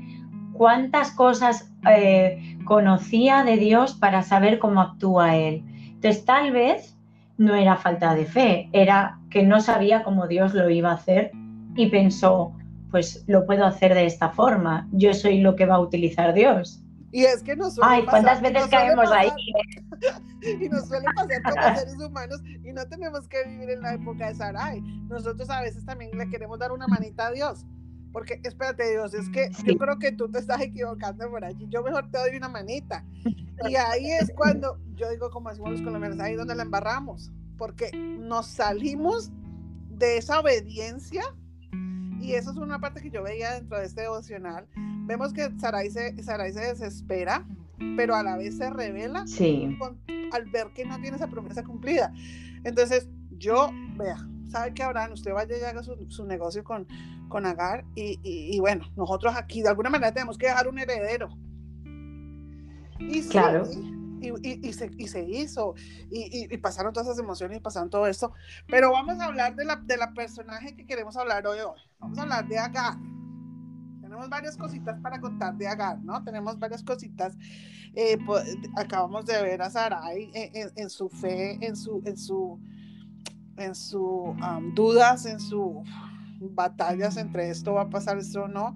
¿cuántas 0.51 1.11
cosas 1.11 1.72
eh, 1.89 2.57
conocía 2.65 3.43
de 3.43 3.57
Dios 3.57 3.93
para 3.93 4.23
saber 4.23 4.59
cómo 4.59 4.81
actúa 4.81 5.35
Él? 5.35 5.63
Entonces 5.95 6.25
tal 6.25 6.51
vez 6.51 6.97
no 7.37 7.55
era 7.55 7.77
falta 7.77 8.13
de 8.13 8.25
fe, 8.25 8.69
era 8.73 9.19
que 9.29 9.43
no 9.43 9.59
sabía 9.61 10.03
cómo 10.03 10.27
Dios 10.27 10.53
lo 10.53 10.69
iba 10.69 10.91
a 10.91 10.95
hacer 10.95 11.31
y 11.75 11.87
pensó, 11.87 12.55
pues 12.91 13.23
lo 13.27 13.45
puedo 13.45 13.65
hacer 13.65 13.93
de 13.93 14.05
esta 14.05 14.29
forma. 14.29 14.87
Yo 14.91 15.13
soy 15.13 15.39
lo 15.39 15.55
que 15.55 15.65
va 15.65 15.75
a 15.75 15.79
utilizar 15.79 16.33
Dios. 16.33 16.83
Y 17.11 17.25
es 17.25 17.43
que 17.43 17.55
nos 17.55 17.75
suele 17.75 17.91
Ay, 17.91 18.05
¿cuántas 18.05 18.41
veces 18.41 18.65
caemos 18.67 19.11
ahí? 19.11 19.29
y 20.61 20.67
nos 20.67 20.87
suele 20.87 21.05
pasar 21.15 21.41
como 21.43 21.75
seres 21.77 21.99
humanos 21.99 22.41
y 22.63 22.73
no 22.73 22.87
tenemos 22.87 23.27
que 23.27 23.43
vivir 23.47 23.69
en 23.69 23.81
la 23.81 23.93
época 23.93 24.27
de 24.27 24.35
Sarai. 24.35 24.81
Nosotros 25.09 25.47
a 25.51 25.61
veces 25.61 25.85
también 25.85 26.17
le 26.17 26.27
queremos 26.29 26.57
dar 26.57 26.71
una 26.71 26.87
manita 26.87 27.27
a 27.27 27.31
Dios. 27.31 27.65
Porque 28.13 28.39
espérate 28.43 28.91
Dios, 28.91 29.13
es 29.15 29.27
que 29.29 29.49
yo 29.65 29.75
creo 29.77 29.97
que 29.97 30.11
tú 30.11 30.29
te 30.29 30.39
estás 30.39 30.61
equivocando 30.61 31.29
por 31.29 31.43
allí, 31.43 31.65
yo 31.67 31.83
mejor 31.83 32.09
te 32.11 32.19
doy 32.19 32.37
una 32.37 32.47
manita. 32.47 33.03
Y 33.69 33.75
ahí 33.75 34.11
es 34.11 34.31
cuando 34.35 34.79
yo 34.95 35.09
digo, 35.11 35.29
como 35.29 35.49
decimos 35.49 35.73
los 35.73 35.81
colombianos, 35.83 36.19
ahí 36.19 36.33
es 36.33 36.37
donde 36.37 36.55
la 36.55 36.63
embarramos, 36.63 37.31
porque 37.57 37.91
nos 37.93 38.47
salimos 38.47 39.31
de 39.89 40.17
esa 40.17 40.39
obediencia 40.39 41.21
y 42.19 42.33
eso 42.33 42.51
es 42.51 42.57
una 42.57 42.79
parte 42.79 43.01
que 43.01 43.11
yo 43.11 43.21
veía 43.21 43.53
dentro 43.53 43.77
de 43.77 43.85
este 43.85 44.01
devocional. 44.01 44.67
Vemos 45.05 45.33
que 45.33 45.49
Sarai 45.59 45.91
se, 45.91 46.21
Sarai 46.23 46.51
se 46.51 46.61
desespera, 46.61 47.45
pero 47.95 48.15
a 48.15 48.23
la 48.23 48.37
vez 48.37 48.57
se 48.57 48.69
revela 48.69 49.23
al 50.31 50.45
ver 50.51 50.67
que 50.73 50.83
no 50.83 50.99
tiene 50.99 51.17
esa 51.17 51.27
promesa 51.27 51.63
cumplida. 51.63 52.11
Entonces, 52.63 53.07
yo, 53.37 53.69
vea, 53.97 54.17
sabe 54.49 54.73
que 54.73 54.83
Abraham, 54.83 55.13
usted 55.13 55.33
vaya 55.33 55.57
y 55.57 55.63
haga 55.63 55.83
su, 55.83 56.25
negocio 56.25 56.63
con, 56.63 56.87
con 57.29 57.45
Agar 57.45 57.85
y, 57.95 58.59
bueno, 58.59 58.85
nosotros 58.95 59.35
aquí 59.35 59.61
de 59.61 59.69
alguna 59.69 59.89
manera 59.89 60.13
tenemos 60.13 60.37
que 60.37 60.47
dejar 60.47 60.67
un 60.67 60.79
heredero. 60.79 61.29
Y 62.99 63.21
claro. 63.27 63.65
y, 64.21 64.73
se, 64.73 65.25
hizo, 65.27 65.75
y, 66.09 66.57
pasaron 66.57 66.93
todas 66.93 67.07
esas 67.07 67.19
emociones 67.19 67.57
y 67.57 67.61
pasaron 67.61 67.89
todo 67.89 68.07
esto. 68.07 68.33
Pero 68.67 68.91
vamos 68.91 69.19
a 69.19 69.25
hablar 69.25 69.55
de 69.55 69.65
la, 69.65 69.75
de 69.77 69.97
la 69.97 70.13
personaje 70.13 70.75
que 70.75 70.85
queremos 70.85 71.17
hablar 71.17 71.45
hoy, 71.47 71.59
hoy. 71.59 71.79
Vamos 71.99 72.17
a 72.17 72.23
hablar 72.23 72.47
de 72.47 72.57
Agar 72.57 72.97
tenemos 74.13 74.29
varias 74.29 74.57
cositas 74.57 74.99
para 74.99 75.19
contar 75.19 75.55
de 75.55 75.67
Agar, 75.67 75.99
¿no? 76.03 76.23
Tenemos 76.23 76.59
varias 76.59 76.83
cositas. 76.83 77.35
Eh, 77.95 78.15
acabamos 78.75 79.25
de 79.25 79.41
ver 79.41 79.59
a 79.63 79.71
Sarai 79.71 80.29
en, 80.35 80.89
su 80.91 81.09
fe, 81.09 81.57
en 81.65 81.75
su, 81.75 81.99
en 82.05 82.15
su, 82.15 82.59
en 83.57 83.75
su 83.75 84.35
dudas, 84.73 85.25
en 85.25 85.39
sus 85.39 85.77
batallas 86.39 87.17
entre 87.17 87.49
esto 87.49 87.73
va 87.73 87.83
a 87.83 87.89
pasar, 87.89 88.17
esto 88.17 88.47
no. 88.47 88.75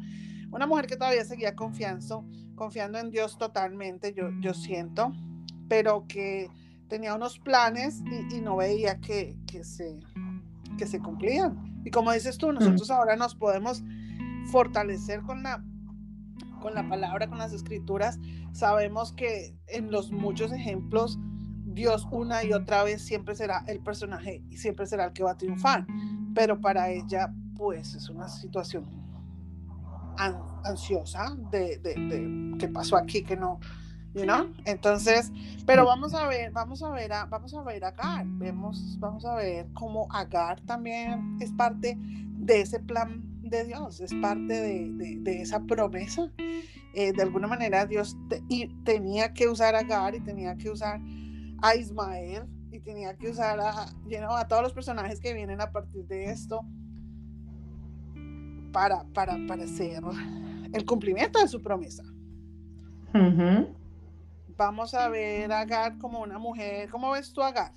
Una 0.52 0.66
mujer 0.66 0.88
que 0.88 0.96
todavía 0.96 1.26
seguía 1.26 1.56
confiando, 1.56 2.26
confiando 2.56 2.98
en 2.98 3.12
Dios 3.12 3.38
totalmente, 3.38 4.14
yo, 4.14 4.30
yo 4.40 4.54
siento, 4.54 5.12
pero 5.68 6.06
que 6.08 6.50
tenía 6.88 7.16
unos 7.16 7.40
planes 7.40 8.02
y, 8.32 8.40
no 8.42 8.56
veía 8.56 9.00
que, 9.00 9.38
que, 9.46 9.64
se, 9.64 10.00
que 10.78 10.88
se 10.88 11.00
cumplían. 11.00 11.82
Y 11.84 11.92
como 11.92 12.12
dices 12.12 12.38
tú, 12.38 12.52
nosotros 12.52 12.90
ahora 12.90 13.16
nos 13.16 13.36
podemos 13.36 13.84
fortalecer 14.52 15.22
con 15.22 15.44
la, 15.44 15.64
con 16.62 16.74
la 16.74 16.88
palabra, 16.88 17.28
con 17.28 17.38
las 17.38 17.54
escrituras, 17.54 18.20
sabemos 18.54 19.14
que 19.14 19.56
en 19.68 19.92
los 19.92 20.12
muchos 20.12 20.52
ejemplos, 20.52 21.20
Dios 21.78 22.08
una 22.10 22.44
y 22.44 22.54
otra 22.54 22.84
vez 22.84 23.04
siempre 23.04 23.36
será 23.36 23.64
el 23.68 23.80
personaje 23.80 24.44
y 24.50 24.58
siempre 24.58 24.88
será 24.88 25.06
el 25.06 25.14
que 25.14 25.22
va 25.22 25.32
a 25.32 25.38
triunfar. 25.38 25.86
Pero 26.34 26.60
para 26.60 26.90
ella, 26.90 27.32
pues 27.56 27.94
es 27.94 28.10
una 28.10 28.28
situación 28.28 28.86
ansiosa 30.18 31.38
de, 31.52 31.78
de, 31.78 32.58
qué 32.58 32.68
pasó 32.68 32.98
aquí, 32.98 33.22
que 33.22 33.38
no, 33.38 33.60
you 34.16 34.24
know? 34.24 34.52
Entonces, 34.66 35.32
pero 35.68 35.86
vamos 35.86 36.16
a 36.16 36.28
ver, 36.28 36.52
vamos 36.52 36.82
a 36.82 36.90
ver, 36.90 37.14
a, 37.14 37.26
vamos 37.26 37.54
a 37.54 37.62
ver 37.62 37.86
a 37.86 37.90
Agar, 37.90 38.26
vemos, 38.26 38.98
vamos 39.00 39.24
a 39.26 39.36
ver 39.36 39.68
cómo 39.74 40.08
Agar 40.12 40.60
también 40.62 41.38
es 41.40 41.52
parte 41.52 41.96
de 42.00 42.62
ese 42.62 42.80
plan 42.80 43.22
de 43.42 43.66
Dios, 43.66 44.02
es 44.02 44.16
parte 44.16 44.54
de, 44.60 45.42
esa 45.42 45.60
promesa. 45.60 46.32
Eh, 46.96 47.14
de 47.14 47.22
alguna 47.22 47.46
manera 47.46 47.86
Dios 47.86 48.18
y 48.50 48.70
tenía 48.84 49.32
que 49.32 49.48
usar 49.48 49.76
a 49.76 49.80
Agar 49.80 50.16
y 50.16 50.20
tenía 50.20 50.58
que 50.58 50.72
usar 50.72 51.00
a 51.62 51.76
Ismael 51.76 52.46
y 52.72 52.80
tenía 52.80 53.16
que 53.18 53.30
usar 53.30 53.60
a, 53.60 53.86
a 54.38 54.48
todos 54.48 54.64
los 54.64 54.74
personajes 54.74 55.20
que 55.20 55.34
vienen 55.34 55.62
a 55.62 55.72
partir 55.72 56.06
de 56.06 56.26
esto 56.26 56.62
para, 58.72 59.04
para, 59.14 59.38
para 59.48 59.64
hacer 59.64 60.02
el 60.74 60.86
cumplimiento 60.86 61.40
de 61.40 61.48
su 61.48 61.62
promesa. 61.62 62.04
Vamos 64.58 64.94
a 64.94 65.10
ver 65.10 65.52
a 65.52 65.62
Agar 65.62 65.98
como 65.98 66.22
una 66.22 66.38
mujer. 66.38 66.90
¿Cómo 66.90 67.12
ves 67.12 67.34
tú 67.34 67.42
a 67.42 67.48
Agar? 67.48 67.72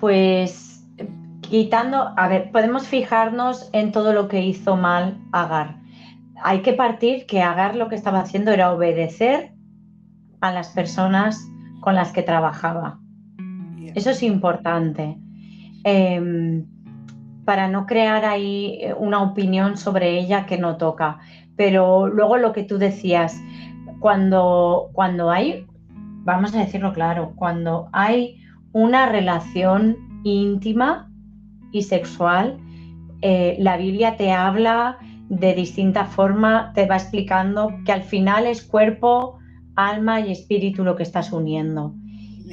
Pues 0.00 0.84
quitando, 1.40 2.12
a 2.16 2.28
ver, 2.28 2.50
podemos 2.52 2.86
fijarnos 2.86 3.68
en 3.72 3.92
todo 3.92 4.12
lo 4.12 4.28
que 4.28 4.44
hizo 4.44 4.76
mal 4.76 5.20
Agar. 5.32 5.80
Hay 6.42 6.62
que 6.62 6.72
partir 6.72 7.26
que 7.26 7.42
Agar 7.42 7.76
lo 7.76 7.88
que 7.88 7.94
estaba 7.94 8.20
haciendo 8.20 8.52
era 8.52 8.72
obedecer 8.72 9.54
a 10.40 10.52
las 10.52 10.68
personas 10.68 11.46
con 11.86 11.94
las 11.94 12.10
que 12.10 12.24
trabajaba. 12.24 12.98
Eso 13.94 14.10
es 14.10 14.24
importante. 14.24 15.16
Em, 15.84 16.66
para 17.44 17.68
no 17.68 17.86
crear 17.86 18.24
ahí 18.24 18.80
una 18.98 19.22
opinión 19.22 19.76
sobre 19.76 20.18
ella 20.18 20.46
que 20.46 20.58
no 20.58 20.78
toca. 20.78 21.18
Pero 21.54 22.08
luego 22.08 22.38
lo 22.38 22.52
que 22.52 22.64
tú 22.64 22.78
decías, 22.78 23.40
cuando, 24.00 24.88
cuando 24.94 25.30
hay, 25.30 25.64
vamos 26.24 26.56
a 26.56 26.58
decirlo 26.58 26.92
claro, 26.92 27.34
cuando 27.36 27.88
hay 27.92 28.42
una 28.72 29.06
relación 29.06 29.96
íntima 30.24 31.08
y 31.70 31.82
sexual, 31.82 32.58
eh, 33.22 33.54
la 33.60 33.76
Biblia 33.76 34.16
te 34.16 34.32
habla 34.32 34.98
de 35.28 35.54
distinta 35.54 36.04
forma, 36.04 36.72
te 36.74 36.84
va 36.84 36.96
explicando 36.96 37.70
que 37.84 37.92
al 37.92 38.02
final 38.02 38.44
es 38.48 38.64
cuerpo, 38.64 39.38
alma 39.76 40.20
y 40.20 40.32
espíritu 40.32 40.84
lo 40.84 40.96
que 40.96 41.02
estás 41.02 41.32
uniendo. 41.32 41.94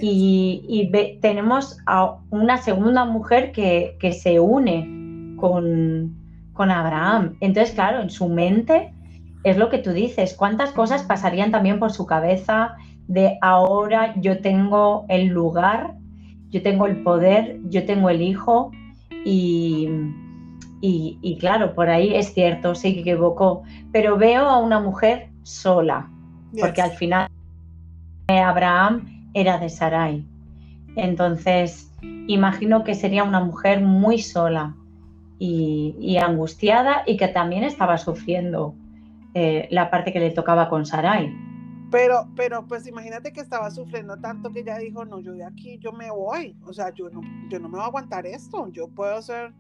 Y, 0.01 0.89
tenemos 1.21 1.77
a 1.85 2.17
una 2.29 2.57
segunda 2.57 3.05
mujer 3.05 3.51
que, 3.51 4.19
se 4.21 4.39
une 4.39 5.35
con, 5.37 6.15
con 6.53 6.71
Abraham. 6.71 7.37
Entonces, 7.39 7.73
claro, 7.73 8.01
en 8.01 8.09
su 8.09 8.27
mente 8.27 8.93
es 9.43 9.57
lo 9.57 9.69
que 9.69 9.77
tú 9.77 9.91
dices, 9.91 10.35
cuántas 10.35 10.71
cosas 10.71 11.03
pasarían 11.03 11.51
también 11.51 11.79
por 11.79 11.91
su 11.91 12.05
cabeza 12.05 12.75
de 13.07 13.37
ahora 13.41 14.15
yo 14.19 14.39
tengo 14.39 15.05
el 15.09 15.27
lugar, 15.27 15.95
yo 16.49 16.61
tengo 16.61 16.85
el 16.85 17.03
poder, 17.03 17.59
yo 17.65 17.85
tengo 17.85 18.09
el 18.09 18.21
hijo, 18.21 18.71
y, 19.25 19.89
y, 20.81 21.37
claro, 21.39 21.73
por 21.75 21.89
ahí 21.89 22.13
es 22.13 22.33
cierto, 22.33 22.75
sí 22.75 22.93
que 22.93 23.01
equivocó, 23.01 23.63
pero 23.91 24.17
veo 24.17 24.45
a 24.47 24.59
una 24.59 24.79
mujer 24.79 25.29
sola, 25.43 26.09
porque 26.59 26.81
al 26.81 26.91
final 26.91 27.29
Abraham 28.27 29.29
era 29.33 29.57
de 29.57 29.69
Sarai. 29.69 30.25
Entonces, 30.95 31.91
imagino 32.27 32.83
que 32.83 32.95
sería 32.95 33.23
una 33.23 33.39
mujer 33.39 33.81
muy 33.81 34.19
sola 34.19 34.75
y, 35.39 36.17
angustiada 36.17 37.03
y 37.05 37.17
que 37.17 37.27
también 37.27 37.63
estaba 37.63 37.97
sufriendo 37.97 38.75
eh, 39.33 39.67
la 39.71 39.89
parte 39.89 40.13
que 40.13 40.19
le 40.19 40.31
tocaba 40.31 40.69
con 40.69 40.85
Sarai. 40.85 41.35
Pero, 41.91 42.27
pero 42.35 42.65
pues 42.65 42.87
imagínate 42.87 43.31
que 43.33 43.41
estaba 43.41 43.69
sufriendo 43.69 44.17
tanto 44.17 44.51
que 44.51 44.61
ella 44.61 44.77
dijo, 44.77 45.05
no, 45.05 45.19
yo 45.19 45.33
de 45.33 45.43
aquí, 45.43 45.77
yo 45.79 45.91
me 45.91 46.09
voy. 46.09 46.55
O 46.65 46.73
sea, 46.73 46.91
yo 46.91 47.09
no, 47.09 47.21
yo 47.49 47.59
no 47.59 47.67
me 47.67 47.75
voy 47.75 47.83
a 47.83 47.87
aguantar 47.87 48.25
esto. 48.25 48.67
Yo 48.71 48.87
puedo 48.87 49.21
ser, 49.21 49.53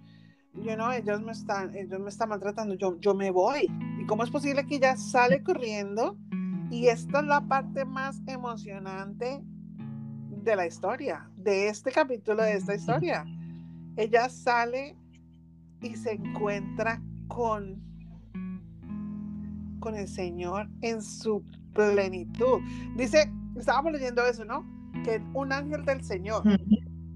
you 0.55 0.73
know, 0.73 0.91
ellos 0.91 1.21
me 1.21 1.31
están, 1.31 1.75
ellos 1.75 1.99
me 1.99 2.09
están 2.09 2.29
maltratando, 2.29 2.73
yo, 2.75 2.99
yo 2.99 3.13
me 3.13 3.29
voy. 3.29 3.69
¿Y 3.99 4.05
cómo 4.05 4.23
es 4.23 4.31
posible 4.31 4.65
que 4.65 4.75
ella 4.77 4.95
sale 4.95 5.43
corriendo? 5.43 6.17
Y 6.73 6.87
esta 6.87 7.19
es 7.19 7.27
la 7.27 7.39
parte 7.39 7.85
más 7.85 8.19
emocionante 8.25 9.43
de 10.43 10.55
la 10.55 10.65
historia, 10.65 11.29
de 11.37 11.67
este 11.67 11.91
capítulo 11.91 12.41
de 12.41 12.53
esta 12.53 12.73
historia. 12.73 13.25
Ella 13.95 14.27
sale 14.27 14.97
y 15.81 15.95
se 15.95 16.13
encuentra 16.13 16.99
con, 17.27 17.79
con 19.79 19.93
el 19.93 20.07
Señor 20.07 20.67
en 20.81 21.03
su 21.03 21.43
plenitud. 21.75 22.59
Dice, 22.97 23.31
estábamos 23.55 23.91
leyendo 23.91 24.25
eso, 24.25 24.43
¿no? 24.43 24.65
Que 25.03 25.21
un 25.35 25.53
ángel 25.53 25.85
del 25.85 26.03
Señor. 26.03 26.41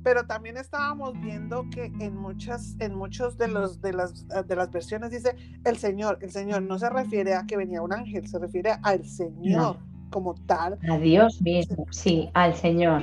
Pero 0.08 0.26
también 0.26 0.56
estábamos 0.56 1.20
viendo 1.20 1.70
que 1.70 1.92
en 2.00 2.16
muchas, 2.16 2.78
en 2.80 2.96
muchos 2.96 3.38
de 3.38 3.50
los 3.50 3.82
de 3.82 3.92
las 3.92 4.26
de 4.26 4.56
las 4.56 4.72
versiones 4.72 5.12
dice 5.12 5.36
el 5.66 5.76
Señor, 5.76 6.18
el 6.22 6.32
Señor 6.32 6.62
no 6.62 6.80
se 6.80 6.90
refiere 6.90 7.34
a 7.34 7.46
que 7.46 7.58
venía 7.58 7.82
un 7.82 7.92
ángel, 7.92 8.26
se 8.26 8.40
refiere 8.40 8.72
al 8.84 9.04
Señor 9.04 9.80
como 10.10 10.34
tal. 10.46 10.80
A 10.90 10.98
Dios 10.98 11.42
mismo, 11.42 11.86
sí, 11.92 12.30
al 12.36 12.56
Señor. 12.56 13.02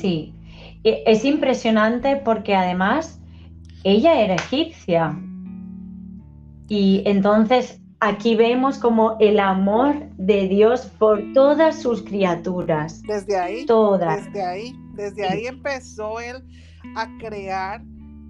Sí. 0.00 0.34
Es 0.82 1.26
impresionante 1.26 2.16
porque 2.24 2.54
además 2.54 3.20
ella 3.84 4.18
era 4.18 4.36
egipcia. 4.36 5.14
Y 6.68 7.02
entonces 7.04 7.82
aquí 8.00 8.36
vemos 8.36 8.78
como 8.78 9.16
el 9.20 9.38
amor 9.40 10.08
de 10.16 10.48
Dios 10.48 10.86
por 10.98 11.22
todas 11.32 11.80
sus 11.82 12.02
criaturas. 12.02 13.02
Desde 13.02 13.36
ahí. 13.36 13.66
Todas. 13.66 14.24
Desde 14.26 14.42
ahí. 14.42 14.76
Desde 14.94 15.26
ahí 15.26 15.46
empezó 15.46 16.20
él 16.20 16.42
a 16.96 17.08
crear 17.18 17.82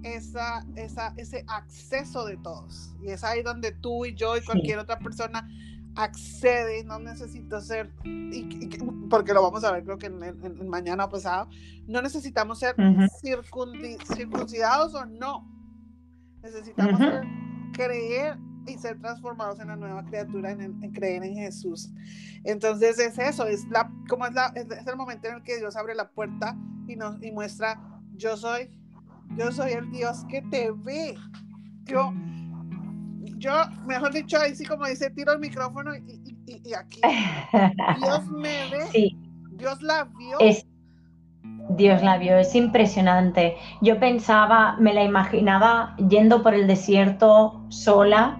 esa, 0.03 0.65
esa, 0.75 1.13
ese 1.17 1.43
acceso 1.47 2.25
de 2.25 2.37
todos. 2.37 2.93
Y 3.01 3.09
es 3.09 3.23
ahí 3.23 3.41
donde 3.43 3.71
tú 3.71 4.05
y 4.05 4.15
yo 4.15 4.37
y 4.37 4.41
cualquier 4.41 4.79
otra 4.79 4.99
persona 4.99 5.47
accede, 5.95 6.83
no 6.83 6.99
necesito 6.99 7.59
ser, 7.59 7.91
porque 9.09 9.33
lo 9.33 9.41
vamos 9.41 9.63
a 9.63 9.71
ver 9.71 9.83
creo 9.83 9.97
que 9.97 10.05
en, 10.05 10.69
mañana 10.69 11.09
pasado, 11.09 11.49
no 11.87 12.01
necesitamos 12.01 12.59
ser 12.59 12.75
circuncidados 14.15 14.93
o 14.93 15.05
no. 15.05 15.45
Necesitamos 16.41 17.01
creer 17.73 18.37
y 18.67 18.77
ser 18.77 18.99
transformados 18.99 19.59
en 19.59 19.67
la 19.67 19.75
nueva 19.75 20.03
criatura, 20.05 20.51
en, 20.51 20.79
creer 20.91 21.23
en 21.23 21.35
Jesús. 21.35 21.91
Entonces 22.43 22.99
es 22.99 23.17
eso, 23.17 23.47
es 23.47 23.67
la, 23.69 23.91
como 24.07 24.25
es, 24.25 24.33
la, 24.33 24.47
es, 24.55 24.67
el 24.87 24.95
momento 24.95 25.27
en 25.27 25.35
el 25.35 25.43
que 25.43 25.57
Dios 25.57 25.75
abre 25.75 25.95
la 25.95 26.09
puerta 26.09 26.55
y 26.87 26.95
nos 26.95 27.21
y 27.21 27.31
muestra, 27.31 27.79
yo 28.15 28.37
soy, 28.37 28.69
yo 29.35 29.51
soy 29.51 29.71
el 29.71 29.89
Dios 29.91 30.25
que 30.29 30.41
te 30.43 30.71
ve. 30.71 31.15
Yo, 31.85 32.13
yo, 33.37 33.51
mejor 33.85 34.13
dicho, 34.13 34.37
ahí 34.37 34.55
sí 34.55 34.65
como 34.65 34.85
dice, 34.85 35.09
tiro 35.09 35.33
el 35.33 35.39
micrófono 35.39 35.95
y, 35.95 36.37
y, 36.45 36.73
aquí. 36.73 37.01
Dios 37.97 38.27
me 38.31 38.69
ve. 38.71 39.15
Dios 39.51 39.81
la 39.81 40.05
vio. 40.05 40.37
Dios 41.69 42.01
la 42.01 42.17
vio, 42.17 42.37
es 42.37 42.55
impresionante. 42.55 43.55
Yo 43.81 43.99
pensaba, 43.99 44.75
me 44.79 44.93
la 44.93 45.03
imaginaba 45.03 45.95
yendo 45.97 46.41
por 46.41 46.53
el 46.53 46.65
desierto 46.67 47.63
sola, 47.69 48.39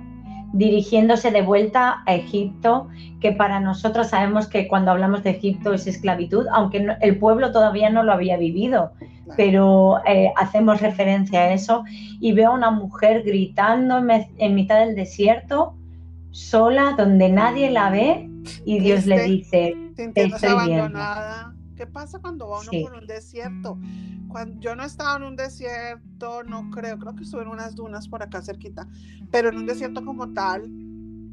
dirigiéndose 0.54 1.32
de 1.32 1.42
vuelta 1.42 2.02
a 2.06 2.16
Egipto, 2.16 2.88
que 3.20 3.32
para 3.32 3.60
nosotros 3.60 4.08
sabemos 4.08 4.48
que 4.48 4.68
cuando 4.68 4.92
hablamos 4.92 5.24
de 5.24 5.32
Egipto 5.32 5.74
es 5.74 5.88
esclavitud, 5.88 6.48
aunque 6.52 6.96
el 7.02 7.18
pueblo 7.18 7.52
todavía 7.52 7.90
no 7.90 8.04
lo 8.04 8.14
había 8.14 8.38
vivido, 8.38 8.92
pero 9.38 10.00
eh, 10.06 10.32
hacemos 10.36 10.82
referencia 10.82 11.42
a 11.42 11.54
eso, 11.54 11.84
y 12.20 12.34
veo 12.34 12.52
a 12.52 12.56
una 12.56 12.72
mujer 12.72 13.24
gritando 13.24 13.98
en, 14.38 14.56
mitad 14.56 14.80
del 14.80 14.96
desierto, 14.96 15.76
sola, 16.32 16.96
donde 16.98 17.30
nadie 17.30 17.70
la 17.70 17.90
ve, 17.90 18.30
y 18.66 18.80
Dios 18.80 19.06
le 19.06 19.22
dice, 19.24 19.76
te 19.96 20.24
estoy 20.24 20.50
abandonada. 20.50 21.54
¿Qué 21.80 21.88
pasa 21.88 22.20
cuando 22.20 22.50
va 22.50 22.60
uno 22.60 22.72
por 22.84 22.94
un 22.94 23.08
desierto? 23.08 23.80
Cuando, 24.28 24.60
yo 24.60 24.76
no 24.76 24.84
he 24.84 24.86
estado 24.86 25.16
en 25.16 25.24
un 25.24 25.38
desierto, 25.38 26.44
no 26.44 26.70
creo, 26.72 27.00
creo 27.00 27.16
que 27.16 27.24
estuve 27.24 27.44
en 27.44 27.48
unas 27.48 27.74
dunas 27.74 28.10
por 28.10 28.22
acá 28.22 28.42
cerquita, 28.42 28.86
pero 29.32 29.48
en 29.48 29.56
un 29.56 29.66
desierto 29.66 30.04
como 30.04 30.34
tal, 30.34 30.70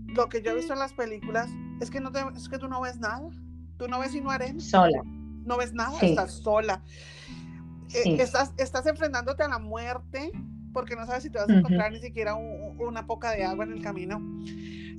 lo 0.06 0.28
que 0.28 0.42
yo 0.42 0.52
he 0.52 0.54
visto 0.54 0.72
en 0.72 0.78
las 0.78 0.92
películas 0.92 1.50
es 1.80 1.90
que, 1.90 2.00
no 2.00 2.12
es 2.36 2.48
que 2.48 2.58
tú 2.58 2.68
no 2.68 2.80
ves 2.80 3.00
nada, 3.00 3.28
tú 3.76 3.88
no 3.88 3.98
ves 3.98 4.14
y 4.14 4.20
no 4.20 4.30
arena. 4.30 4.60
Sola. 4.60 5.02
No 5.44 5.56
ves 5.56 5.74
nada, 5.74 5.98
estás 6.00 6.34
sola. 6.34 6.80
Eh, 7.92 8.16
estás, 8.20 8.52
estás 8.56 8.86
enfrentándote 8.86 9.42
a 9.42 9.48
la 9.48 9.58
muerte 9.58 10.30
porque 10.72 10.94
no 10.94 11.06
sabes 11.06 11.24
si 11.24 11.30
te 11.30 11.38
vas 11.38 11.48
a 11.48 11.54
encontrar 11.54 11.90
ni 11.90 11.98
siquiera 11.98 12.36
una 12.36 13.04
poca 13.04 13.32
de 13.32 13.42
agua 13.42 13.64
en 13.64 13.72
el 13.72 13.82
camino. 13.82 14.22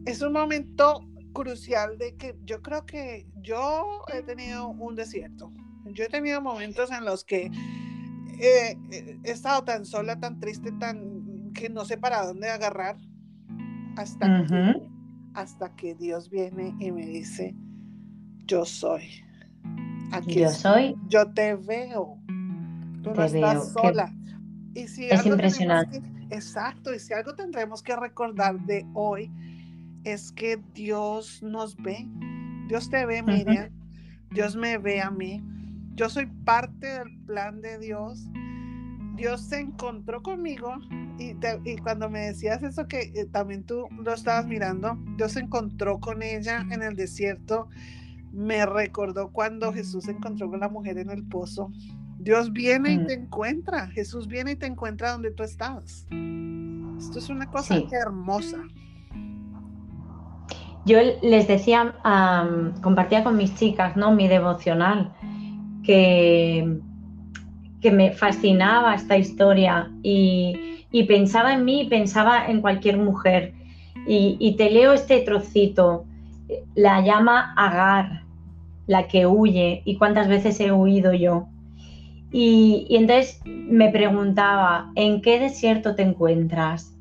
Es 0.06 0.22
un 0.22 0.34
momento 0.34 1.08
crucial 1.38 2.00
de 2.00 2.16
que 2.16 2.36
yo 2.46 2.64
creo 2.64 2.84
que 2.88 3.28
yo 3.44 4.04
he 4.12 4.24
tenido 4.24 4.70
un 4.70 4.96
desierto. 4.96 5.54
Yo 5.86 6.04
he 6.04 6.10
tenido 6.10 6.42
momentos 6.42 6.92
en 6.92 7.06
los 7.06 7.24
que 7.24 7.52
he 8.40 8.76
estado 9.24 9.64
tan 9.64 9.86
sola, 9.86 10.20
tan 10.20 10.40
triste, 10.40 10.72
tan 10.80 11.54
que 11.54 11.70
no 11.70 11.86
sé 11.86 11.98
para 11.98 12.26
dónde 12.26 12.50
agarrar 12.50 12.98
hasta, 13.98 14.46
que, 14.48 14.90
hasta 15.36 15.76
que 15.76 15.94
Dios 15.94 16.30
viene 16.32 16.76
y 16.80 16.92
me 16.92 17.06
dice, 17.06 17.56
yo 18.46 18.66
soy. 18.66 19.24
Aquí 20.12 20.40
yo 20.40 20.50
soy. 20.50 20.96
Yo 21.08 21.32
te 21.34 21.56
veo. 21.56 22.18
Tú 23.04 23.14
no 23.14 23.24
estás 23.24 23.74
sola. 23.74 24.12
Y 24.74 24.88
si 24.88 25.08
es 25.08 25.24
impresionante. 25.24 26.02
exacto, 26.32 26.94
y 26.94 27.00
si 27.00 27.14
algo 27.14 27.36
tendremos 27.36 27.84
que 27.84 27.96
recordar 27.96 28.60
de 28.66 28.86
hoy 28.96 29.32
es 30.14 30.32
que 30.32 30.58
Dios 30.74 31.42
nos 31.44 31.76
ve. 31.78 32.08
Dios 32.68 32.90
te 32.90 33.06
ve, 33.06 33.22
Miriam. 33.24 33.70
Dios 34.32 34.56
me 34.56 34.78
ve 34.78 35.02
a 35.02 35.12
mí. 35.12 35.44
Yo 35.96 36.10
soy 36.10 36.28
parte 36.46 36.88
del 36.88 37.18
plan 37.26 37.62
de 37.62 37.78
Dios. 37.80 38.30
Dios 39.16 39.42
se 39.42 39.60
encontró 39.60 40.22
conmigo 40.22 40.76
y, 41.18 41.78
cuando 41.78 42.10
me 42.10 42.28
decías 42.28 42.62
eso 42.62 42.88
que 42.88 43.12
eh, 43.16 43.26
también 43.32 43.64
tú 43.64 43.88
lo 43.92 44.14
estabas 44.14 44.46
mirando, 44.46 44.96
Dios 45.18 45.32
se 45.32 45.40
encontró 45.40 46.00
con 46.00 46.22
ella 46.22 46.66
en 46.70 46.84
el 46.84 46.96
desierto. 46.96 47.68
Me 48.32 48.66
recordó 48.66 49.32
cuando 49.32 49.74
Jesús 49.74 50.06
se 50.06 50.12
encontró 50.12 50.50
con 50.50 50.60
la 50.60 50.70
mujer 50.70 51.00
en 51.00 51.10
el 51.10 51.24
pozo. 51.24 51.72
Dios 52.20 52.54
viene 52.54 52.92
y 52.92 53.00
mm. 53.00 53.08
te 53.08 53.14
encuentra. 53.14 53.88
Jesús 53.88 54.28
viene 54.28 54.52
y 54.52 54.56
te 54.56 54.68
encuentra 54.68 55.12
donde 55.12 55.32
tú 55.32 55.44
estás. 55.44 56.06
Esto 57.00 57.20
es 57.20 57.30
una 57.30 57.50
cosa 57.50 57.82
hermosa. 57.92 58.64
Yo 60.88 61.00
les 61.22 61.50
decía, 61.50 61.96
compartía 62.82 63.22
con 63.22 63.36
mis 63.36 63.54
chicas, 63.56 63.98
¿no? 63.98 64.12
Mi 64.12 64.30
devocional, 64.30 65.12
que, 65.84 66.80
que 67.82 67.92
me 67.92 68.12
fascinaba 68.12 68.96
esta 68.96 69.18
historia 69.18 69.92
y, 70.02 70.80
pensaba 71.06 71.54
en 71.54 71.66
mí, 71.66 71.88
pensaba 71.90 72.48
en 72.48 72.62
cualquier 72.62 72.98
mujer. 72.98 73.54
Y, 74.08 74.56
te 74.58 74.72
leo 74.72 74.94
este 74.94 75.20
trocito, 75.20 76.06
la 76.74 77.02
llama 77.02 77.54
Agar, 77.58 78.24
la 78.88 79.10
que 79.10 79.28
huye, 79.28 79.82
y 79.84 79.98
cuántas 79.98 80.30
veces 80.30 80.58
he 80.62 80.72
huido 80.72 81.12
yo. 81.12 81.48
Y, 82.32 82.88
entonces 82.92 83.42
me 83.46 83.90
preguntaba, 83.92 84.90
¿en 84.96 85.22
qué 85.22 85.38
desierto 85.38 85.96
te 85.96 86.04
encuentras? 86.04 86.96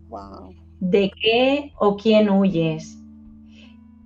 ¿De 0.80 1.12
qué 1.22 1.72
o 1.78 1.96
quién 1.96 2.28
huyes? 2.30 3.00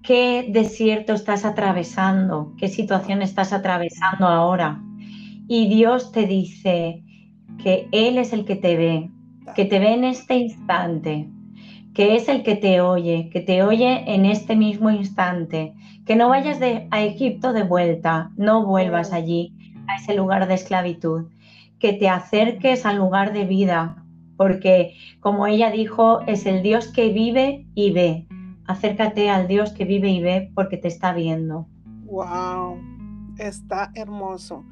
Qué 0.03 0.47
desierto 0.49 1.13
estás 1.13 1.45
atravesando, 1.45 2.55
qué 2.59 2.69
situación 2.69 3.23
estás 3.23 3.53
atravesando 3.53 4.27
ahora. 4.27 4.81
Y 5.49 5.69
Dios 5.69 6.13
te 6.13 6.27
dice 6.27 7.03
que 7.63 7.89
Él 7.93 8.19
es 8.19 8.33
el 8.33 8.45
que 8.45 8.57
te 8.57 8.77
ve, 8.77 9.11
que 9.55 9.65
te 9.65 9.79
ve 9.79 9.95
en 9.95 10.05
este 10.05 10.37
instante, 10.37 11.29
que 11.95 12.17
es 12.17 12.29
el 12.29 12.43
que 12.43 12.57
te 12.57 12.81
oye, 12.81 13.31
que 13.33 13.41
te 13.41 13.63
oye 13.63 14.05
en 14.07 14.25
este 14.25 14.57
mismo 14.57 14.91
instante, 14.91 15.75
que 16.07 16.17
no 16.17 16.29
vayas 16.29 16.61
de, 16.61 16.87
a 16.91 17.03
Egipto 17.03 17.53
de 17.53 17.65
vuelta, 17.65 18.31
no 18.37 18.65
vuelvas 18.65 19.13
allí, 19.13 19.53
a 19.89 19.97
ese 19.97 20.15
lugar 20.15 20.47
de 20.47 20.55
esclavitud, 20.55 21.27
que 21.79 21.93
te 21.93 22.09
acerques 22.09 22.87
al 22.87 22.97
lugar 22.97 23.33
de 23.33 23.45
vida, 23.45 24.03
porque 24.37 24.95
como 25.21 25.47
ella 25.47 25.71
dijo, 25.71 26.21
es 26.27 26.47
el 26.47 26.63
Dios 26.63 26.89
que 26.89 27.13
vive 27.13 27.67
y 27.75 27.91
ve, 27.91 28.27
Acércate 28.71 29.29
al 29.29 29.49
Dios 29.49 29.73
que 29.73 29.85
vive 29.85 30.11
y 30.11 30.23
ve 30.23 30.53
porque 30.55 30.77
te 30.77 30.87
está 30.87 31.13
viendo. 31.13 31.67
Wow, 32.05 32.81
está 33.37 33.91
hermoso. 33.97 34.65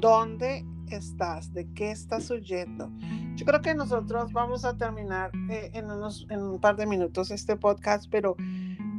¿Dónde 0.00 0.64
estás? 0.90 1.52
¿De 1.52 1.72
qué 1.72 1.92
estás 1.92 2.28
huyendo? 2.28 2.90
Yo 3.36 3.46
creo 3.46 3.62
que 3.62 3.72
nosotros 3.76 4.32
vamos 4.32 4.64
a 4.64 4.76
terminar 4.76 5.30
eh, 5.48 5.70
en, 5.74 5.88
unos, 5.88 6.26
en 6.28 6.42
un 6.42 6.60
par 6.60 6.74
de 6.74 6.86
minutos 6.86 7.30
este 7.30 7.54
podcast, 7.54 8.08
pero 8.10 8.34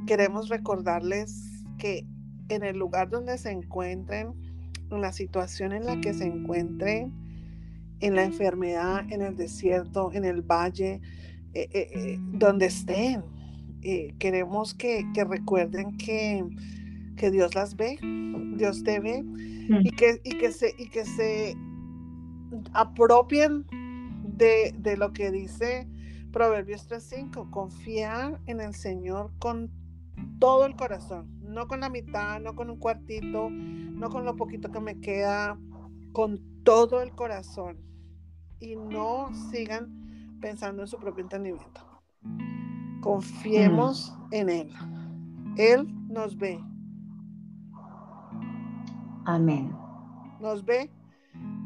queremos 0.05 0.47
recordarles 0.47 1.65
que 1.77 2.07
en 2.47 2.63
el 2.63 2.77
lugar 2.77 3.09
donde 3.09 3.37
se 3.37 3.51
encuentren, 3.51 4.33
en 4.89 5.01
la 5.01 5.11
situación 5.11 5.73
en 5.73 5.85
la 5.85 5.99
que 5.99 6.13
se 6.13 6.25
encuentren, 6.25 7.11
en 7.99 8.15
la 8.15 8.23
enfermedad, 8.23 9.11
en 9.11 9.23
el 9.23 9.35
desierto, 9.35 10.09
en 10.13 10.23
el 10.23 10.41
valle, 10.41 11.01
eh, 11.53 11.67
eh, 11.73 12.17
donde 12.31 12.67
estén, 12.67 13.23
eh, 13.89 14.13
queremos 14.19 14.73
que, 14.73 15.05
recuerden 15.15 15.95
que, 15.95 16.43
Dios 17.31 17.55
las 17.55 17.77
ve, 17.77 17.97
Dios 18.57 18.83
te 18.83 18.99
ve 18.99 19.23
mm. 19.23 19.79
y, 19.85 19.91
que, 19.91 20.19
y, 20.25 20.37
que 20.37 20.51
se, 20.51 20.75
y 20.77 20.89
que 20.89 21.05
se 21.05 21.55
apropien 22.73 23.65
de, 24.23 24.75
de 24.77 24.97
lo 24.97 25.13
que 25.13 25.31
dice 25.31 25.87
Proverbios 26.33 26.89
3.5, 26.89 27.49
confiar 27.49 28.41
en 28.45 28.59
el 28.59 28.75
Señor 28.75 29.31
con 29.39 29.71
todo 30.37 30.65
el 30.65 30.75
corazón, 30.75 31.39
no 31.41 31.69
con 31.69 31.79
la 31.79 31.89
mitad, 31.89 32.41
no 32.41 32.55
con 32.55 32.69
un 32.69 32.79
cuartito, 32.79 33.49
no 33.49 34.09
con 34.09 34.25
lo 34.25 34.35
poquito 34.35 34.69
que 34.69 34.81
me 34.81 34.99
queda, 34.99 35.57
con 36.11 36.41
todo 36.63 37.01
el 37.01 37.11
corazón 37.11 37.77
y 38.59 38.75
no 38.75 39.29
sigan 39.49 40.37
pensando 40.41 40.81
en 40.81 40.89
su 40.89 40.97
propio 40.97 41.23
entendimiento. 41.23 41.87
Confiemos 43.01 44.13
en 44.31 44.49
Él. 44.49 44.69
Él 45.57 45.87
nos 46.09 46.37
ve. 46.37 46.59
Amén. 49.25 49.75
Nos 50.39 50.63
ve, 50.63 50.89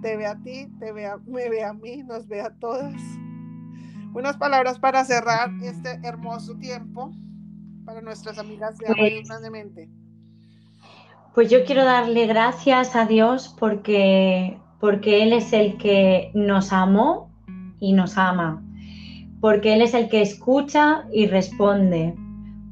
te 0.02 0.18
ve 0.18 0.26
a 0.26 0.36
ti, 0.42 0.68
te 0.80 0.92
ve 0.92 1.06
a, 1.06 1.18
me 1.18 1.50
ve 1.50 1.64
a 1.64 1.74
mí, 1.74 2.04
nos 2.04 2.28
ve 2.28 2.42
a 2.42 2.50
todas. 2.56 3.02
Unas 4.14 4.38
palabras 4.38 4.80
para 4.80 5.06
cerrar 5.06 5.52
este 5.62 6.00
hermoso 6.04 6.56
tiempo 6.56 7.12
para 7.86 8.02
nuestras 8.02 8.38
amigas 8.38 8.78
de 8.78 8.88
pues, 8.88 9.28
Grandemente. 9.28 9.90
Pues 11.34 11.50
yo 11.50 11.64
quiero 11.66 11.86
darle 11.86 12.28
gracias 12.28 12.96
a 12.96 13.06
Dios 13.06 13.56
porque, 13.60 14.60
porque 14.80 15.24
Él 15.24 15.34
es 15.34 15.54
el 15.54 15.78
que 15.78 16.32
nos 16.34 16.74
amó 16.74 17.32
y 17.80 17.94
nos 17.94 18.18
ama 18.18 18.64
porque 19.42 19.74
Él 19.74 19.82
es 19.82 19.94
el 19.94 20.08
que 20.08 20.22
escucha 20.22 21.04
y 21.12 21.26
responde, 21.26 22.16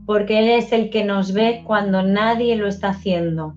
porque 0.05 0.39
Él 0.39 0.49
es 0.49 0.71
el 0.71 0.89
que 0.91 1.03
nos 1.03 1.33
ve 1.33 1.63
cuando 1.65 2.03
nadie 2.03 2.55
lo 2.55 2.67
está 2.67 2.89
haciendo. 2.89 3.55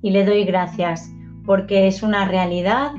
Y 0.00 0.10
le 0.10 0.24
doy 0.24 0.44
gracias, 0.44 1.12
porque 1.44 1.86
es 1.88 2.02
una 2.02 2.26
realidad, 2.26 2.92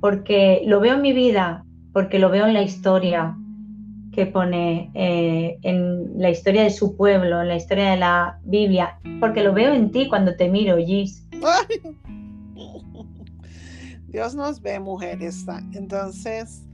porque 0.00 0.62
lo 0.64 0.80
veo 0.80 0.94
en 0.94 1.02
mi 1.02 1.12
vida, 1.12 1.64
porque 1.92 2.18
lo 2.18 2.30
veo 2.30 2.46
en 2.46 2.54
la 2.54 2.62
historia, 2.62 3.36
que 4.12 4.26
pone 4.26 4.90
eh, 4.94 5.58
en 5.62 6.20
la 6.20 6.30
historia 6.30 6.62
de 6.62 6.70
su 6.70 6.96
pueblo, 6.96 7.42
en 7.42 7.48
la 7.48 7.56
historia 7.56 7.90
de 7.90 7.96
la 7.96 8.40
Biblia, 8.44 8.98
porque 9.20 9.42
lo 9.42 9.52
veo 9.52 9.72
en 9.72 9.90
ti 9.90 10.08
cuando 10.08 10.34
te 10.36 10.48
miro, 10.48 10.76
Gis. 10.78 11.24
Dios 14.08 14.34
nos 14.34 14.60
ve, 14.60 14.80
mujeres. 14.80 15.44
Entonces, 15.74 16.67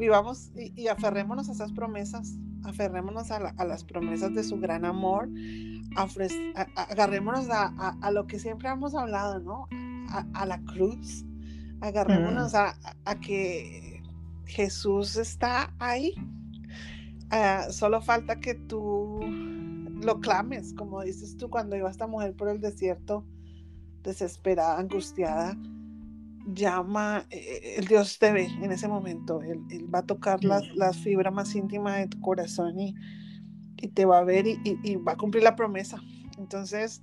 vivamos 0.00 0.50
y, 0.56 0.88
aferrémonos 0.88 1.48
a 1.48 1.52
esas 1.52 1.72
promesas, 1.72 2.34
aferrémonos 2.64 3.30
a, 3.30 3.64
las 3.64 3.84
promesas 3.84 4.34
de 4.34 4.42
su 4.42 4.58
gran 4.58 4.84
amor, 4.84 5.28
agarrémonos 5.94 7.48
a, 7.50 8.10
lo 8.10 8.26
que 8.26 8.38
siempre 8.38 8.68
hemos 8.68 8.94
hablado, 8.94 9.38
¿no? 9.38 9.68
A, 10.34 10.46
la 10.46 10.60
cruz, 10.62 11.24
agarrémonos 11.80 12.54
a, 12.54 12.74
que 13.20 14.02
Jesús 14.46 15.16
está 15.16 15.72
ahí. 15.78 16.14
Ah, 17.30 17.66
solo 17.70 18.00
falta 18.00 18.40
que 18.40 18.54
tú 18.54 19.20
lo 20.02 20.18
clames, 20.18 20.72
como 20.74 21.02
dices 21.02 21.36
tú 21.36 21.48
cuando 21.48 21.76
iba 21.76 21.88
esta 21.88 22.08
mujer 22.08 22.34
por 22.34 22.48
el 22.48 22.60
desierto, 22.60 23.24
desesperada, 24.02 24.78
angustiada 24.78 25.56
llama, 26.46 27.26
eh, 27.30 27.76
el 27.78 27.86
Dios 27.86 28.18
te 28.18 28.32
ve 28.32 28.46
en 28.46 28.72
ese 28.72 28.88
momento, 28.88 29.40
Él, 29.42 29.62
va 29.92 30.00
a 30.00 30.06
tocar 30.06 30.44
las, 30.44 30.64
las 30.74 30.98
fibras 30.98 31.32
más 31.32 31.54
íntimas 31.54 31.98
de 31.98 32.08
tu 32.08 32.20
corazón 32.20 32.78
y, 32.78 32.94
y 33.76 33.88
te 33.88 34.04
va 34.04 34.18
a 34.18 34.24
ver 34.24 34.46
y, 34.46 34.60
y, 34.64 34.96
va 34.96 35.12
a 35.12 35.16
cumplir 35.16 35.42
la 35.42 35.56
promesa. 35.56 36.02
Entonces, 36.38 37.02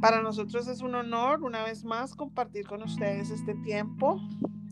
para 0.00 0.22
nosotros 0.22 0.68
es 0.68 0.80
un 0.82 0.94
honor 0.94 1.42
una 1.42 1.64
vez 1.64 1.84
más 1.84 2.14
compartir 2.14 2.66
con 2.66 2.82
ustedes 2.82 3.30
este 3.30 3.54
tiempo. 3.54 4.20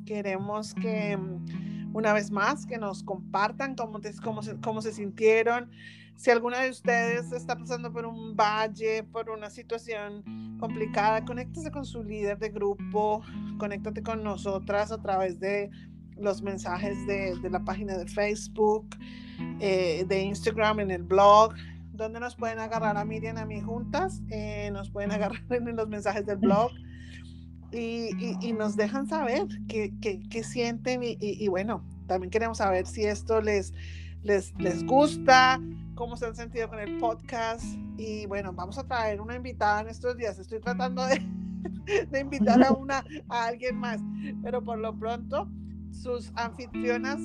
Queremos 0.05 0.75
que 0.75 1.17
mm, 1.17 1.95
una 1.97 2.13
vez 2.13 2.31
más 2.31 2.67
que 2.67 2.79
nos 2.79 3.03
compartan 3.03 3.75
cómo, 3.75 4.01
cómo, 4.23 4.43
se, 4.43 4.61
cómo 4.61 4.83
se 4.83 4.93
sintieron. 4.93 5.71
Si 6.17 6.31
alguna 6.31 6.61
de 6.63 6.71
ustedes 6.71 7.31
está 7.33 7.57
pasando 7.57 7.93
por 7.93 8.07
un 8.07 8.35
valle, 8.35 9.03
por 9.05 9.29
una 9.29 9.51
situación 9.51 10.57
complicada, 10.59 11.25
conéctese 11.25 11.71
con 11.71 11.85
su 11.85 12.03
líder 12.03 12.39
de 12.39 12.49
grupo, 12.49 13.23
conéctate 13.59 14.03
con 14.03 14.25
nosotras 14.25 14.91
a 14.93 15.01
través 15.03 15.39
de 15.39 15.71
los 16.17 16.41
mensajes 16.41 16.97
de, 17.07 17.37
la 17.51 17.63
página 17.63 17.99
de 17.99 18.07
Facebook, 18.07 18.89
eh, 19.61 20.05
de 20.09 20.23
Instagram, 20.23 20.81
en 20.81 20.91
el 20.91 21.03
blog, 21.03 21.53
donde 21.93 22.19
nos 22.19 22.35
pueden 22.35 22.59
agarrar 22.59 22.97
a 22.97 23.05
Miriam, 23.05 23.37
a 23.37 23.45
mí 23.45 23.61
juntas, 23.61 24.23
eh, 24.31 24.71
nos 24.73 24.91
pueden 24.91 25.13
agarrar 25.13 25.43
en 25.51 25.77
los 25.77 25.89
mensajes 25.89 26.25
del 26.25 26.39
blog 26.39 26.71
y, 27.73 28.11
y, 28.41 28.53
nos 28.53 28.77
dejan 28.77 29.07
saber 29.07 29.47
qué, 29.69 30.43
sienten 30.43 31.03
y, 31.03 31.19
y, 31.21 31.49
bueno, 31.49 31.85
también 32.07 32.31
queremos 32.31 32.59
saber 32.59 32.87
si 32.87 33.05
esto 33.05 33.43
les, 33.43 33.75
les, 34.27 34.53
les 34.59 34.85
gusta, 34.85 35.61
cómo 35.95 36.17
se 36.17 36.27
han 36.27 36.35
sentido 36.35 36.69
con 36.69 36.81
el 36.81 36.99
podcast. 36.99 37.65
Y 37.97 38.27
bueno, 38.27 38.53
vamos 38.53 38.77
a 38.77 38.85
traer 38.85 39.21
una 39.21 39.37
invitada 39.37 39.81
en 39.83 39.89
estos 39.89 40.17
días. 40.17 40.39
Estoy 40.39 40.61
tratando 40.61 41.07
de, 41.07 41.21
de 42.11 42.21
invitar 42.21 42.63
a 42.63 42.73
una 42.73 43.05
a 43.29 43.47
alguien 43.47 43.77
más, 43.77 44.01
pero 44.43 44.63
por 44.63 44.79
lo 44.79 44.95
pronto 44.99 45.49
sus 45.93 46.33
anfitrionas 46.35 47.21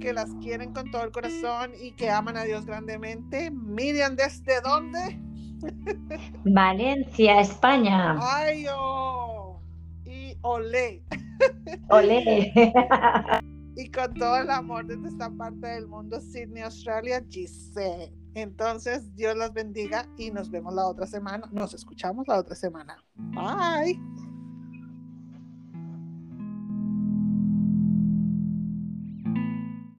que 0.00 0.12
las 0.12 0.30
quieren 0.36 0.72
con 0.72 0.90
todo 0.90 1.04
el 1.04 1.12
corazón 1.12 1.72
y 1.80 1.92
que 1.92 2.10
aman 2.10 2.36
a 2.36 2.44
Dios 2.44 2.64
grandemente. 2.64 3.50
Miriam, 3.50 4.16
¿desde 4.16 4.60
dónde? 4.62 5.20
Valencia, 6.44 7.40
España. 7.40 8.16
Ay, 8.20 8.64
oh. 8.72 9.60
Y 10.04 10.36
olé. 10.40 11.02
Olé. 11.90 12.52
y 13.78 13.90
con 13.92 14.12
todo 14.14 14.36
el 14.38 14.50
amor 14.50 14.86
desde 14.86 15.08
esta 15.08 15.30
parte 15.30 15.68
del 15.68 15.86
mundo, 15.86 16.20
Sydney, 16.20 16.64
Australia, 16.64 17.24
Giselle. 17.30 18.12
Entonces, 18.34 19.14
Dios 19.14 19.36
las 19.36 19.52
bendiga 19.52 20.08
y 20.16 20.32
nos 20.32 20.50
vemos 20.50 20.74
la 20.74 20.86
otra 20.86 21.06
semana. 21.06 21.48
Nos 21.52 21.74
escuchamos 21.74 22.26
la 22.26 22.38
otra 22.40 22.56
semana. 22.56 22.96
Bye. 23.14 24.27